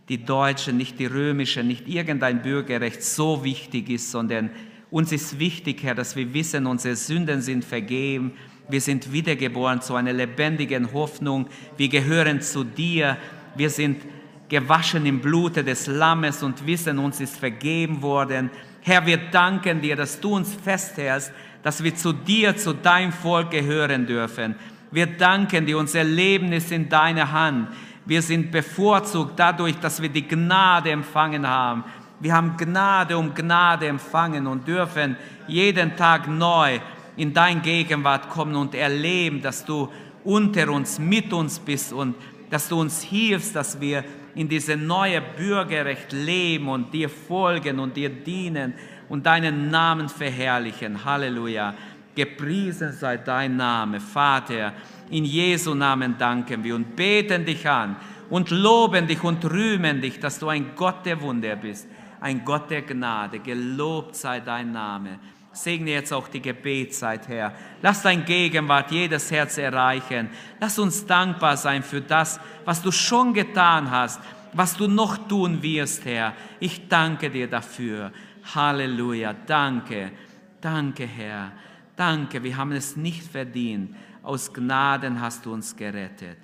die 0.09 0.23
deutsche, 0.25 0.73
nicht 0.73 0.99
die 0.99 1.07
römische, 1.07 1.63
nicht 1.63 1.89
irgendein 1.89 2.43
Bürgerrecht 2.43 3.03
so 3.03 3.43
wichtig 3.43 3.89
ist, 3.89 4.11
sondern 4.11 4.51
uns 4.91 5.13
ist 5.13 5.39
wichtig, 5.39 5.83
Herr, 5.83 5.95
dass 5.95 6.15
wir 6.15 6.35
wissen, 6.35 6.67
unsere 6.67 6.95
Sünden 6.95 7.41
sind 7.41 7.65
vergeben 7.65 8.33
wir 8.69 8.81
sind 8.81 9.13
wiedergeboren 9.13 9.83
zu 9.83 9.95
einer 9.95 10.13
lebendigen 10.13 10.93
Hoffnung. 10.93 11.49
Wir 11.77 11.89
gehören 11.89 12.41
zu 12.41 12.65
dir. 12.65 13.17
Wir 13.55 13.69
sind 13.69 14.03
gewaschen 14.49 15.05
im 15.07 15.21
Blute 15.21 15.63
des 15.63 15.87
Lammes 15.87 16.43
und 16.43 16.67
wissen, 16.67 16.99
uns 16.99 17.21
ist 17.21 17.37
vergeben 17.37 18.01
worden. 18.03 18.51
Herr, 18.81 19.05
wir 19.07 19.19
danken 19.31 19.81
dir, 19.81 19.97
dass 19.97 20.21
du 20.21 20.37
uns 20.37 20.55
festhältst, 20.55 21.33
dass 21.63 21.83
wir 21.83 21.95
zu 21.95 22.13
dir, 22.13 22.57
zu 22.57 22.75
deinem 22.75 23.13
Volk 23.13 23.51
gehören 23.51 24.07
dürfen. 24.07 24.55
Wir 24.91 25.07
danken 25.07 25.67
dir, 25.67 25.79
unser 25.79 26.05
Leben 26.05 26.53
ist 26.53 26.71
in 26.71 26.89
deiner 26.89 27.33
Hand. 27.33 27.69
Wir 28.07 28.23
sind 28.23 28.51
bevorzugt 28.51 29.33
dadurch, 29.37 29.77
dass 29.81 30.01
wir 30.01 30.11
die 30.11 30.27
Gnade 30.27 30.91
empfangen 30.91 31.47
haben. 31.47 31.85
Wir 32.21 32.35
haben 32.35 32.57
Gnade 32.57 33.17
um 33.17 33.35
Gnade 33.35 33.87
empfangen 33.87 34.47
und 34.47 34.69
dürfen 34.69 35.17
jeden 35.47 35.97
Tag 35.97 36.29
neu 36.29 36.79
in 37.17 37.33
dein 37.33 37.63
Gegenwart 37.63 38.29
kommen 38.29 38.57
und 38.57 38.75
erleben, 38.75 39.41
dass 39.41 39.65
du 39.65 39.89
unter 40.25 40.69
uns, 40.71 40.99
mit 40.99 41.33
uns 41.33 41.59
bist 41.59 41.93
und 41.93 42.15
dass 42.51 42.69
du 42.69 42.81
uns 42.81 43.03
hilfst, 43.03 43.55
dass 43.55 43.81
wir 43.81 44.05
in 44.35 44.49
diese 44.49 44.77
neue 44.77 45.21
Bürgerrecht 45.21 46.13
leben 46.13 46.69
und 46.69 46.93
dir 46.93 47.09
folgen 47.09 47.79
und 47.79 47.97
dir 47.97 48.09
dienen 48.09 48.75
und 49.09 49.25
deinen 49.27 49.71
Namen 49.71 50.09
verherrlichen. 50.09 51.05
Halleluja. 51.05 51.75
Gepriesen 52.15 52.93
sei 52.93 53.17
dein 53.17 53.57
Name, 53.57 54.01
Vater. 54.01 54.73
In 55.11 55.25
Jesu 55.25 55.75
Namen 55.75 56.17
danken 56.19 56.63
wir 56.63 56.75
und 56.75 56.97
beten 56.97 57.45
dich 57.45 57.69
an 57.69 57.97
und 58.31 58.51
loben 58.51 59.07
dich 59.07 59.23
und 59.23 59.45
rühmen 59.45 60.01
dich, 60.01 60.19
dass 60.21 60.39
du 60.39 60.49
ein 60.49 60.75
Gott 60.77 61.05
der 61.05 61.21
Wunder 61.21 61.57
bist, 61.57 61.89
ein 62.21 62.45
Gott 62.45 62.71
der 62.71 62.83
Gnade. 62.83 63.41
Gelobt 63.41 64.17
sei 64.17 64.41
dein 64.41 64.73
Name. 64.73 65.19
Segne 65.55 65.93
jetzt 65.93 66.13
auch 66.13 66.29
die 66.29 66.43
Gebetszeit, 66.43 67.29
Herr. 67.29 67.55
Lass 67.81 68.03
dein 68.03 68.25
Gegenwart 68.25 68.91
jedes 68.91 69.31
Herz 69.31 69.57
erreichen. 69.57 70.29
Lass 70.61 70.79
uns 70.79 71.07
dankbar 71.07 71.57
sein 71.57 71.83
für 71.83 72.01
das, 72.01 72.41
was 72.65 72.83
du 72.83 72.91
schon 72.91 73.33
getan 73.33 73.91
hast, 73.91 74.21
was 74.53 74.77
du 74.77 74.87
noch 74.87 75.29
tun 75.29 75.63
wirst, 75.63 76.05
Herr. 76.05 76.35
Ich 76.61 76.89
danke 76.89 77.31
dir 77.31 77.49
dafür. 77.49 78.13
Halleluja. 78.55 79.35
Danke. 79.47 80.13
Danke, 80.61 81.07
Herr. 81.07 81.53
Danke. 81.97 82.43
Wir 82.43 82.57
haben 82.57 82.73
es 82.73 82.97
nicht 82.97 83.27
verdient. 83.27 83.95
Aus 84.23 84.53
Gnaden 84.53 85.21
hast 85.21 85.45
du 85.47 85.53
uns 85.53 85.77
gerettet. 85.77 86.39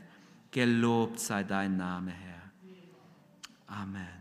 Gelobt 0.51 1.21
sei 1.21 1.45
dein 1.45 1.77
Name, 1.77 2.13
Herr. 2.13 2.31
Amen. 3.69 4.21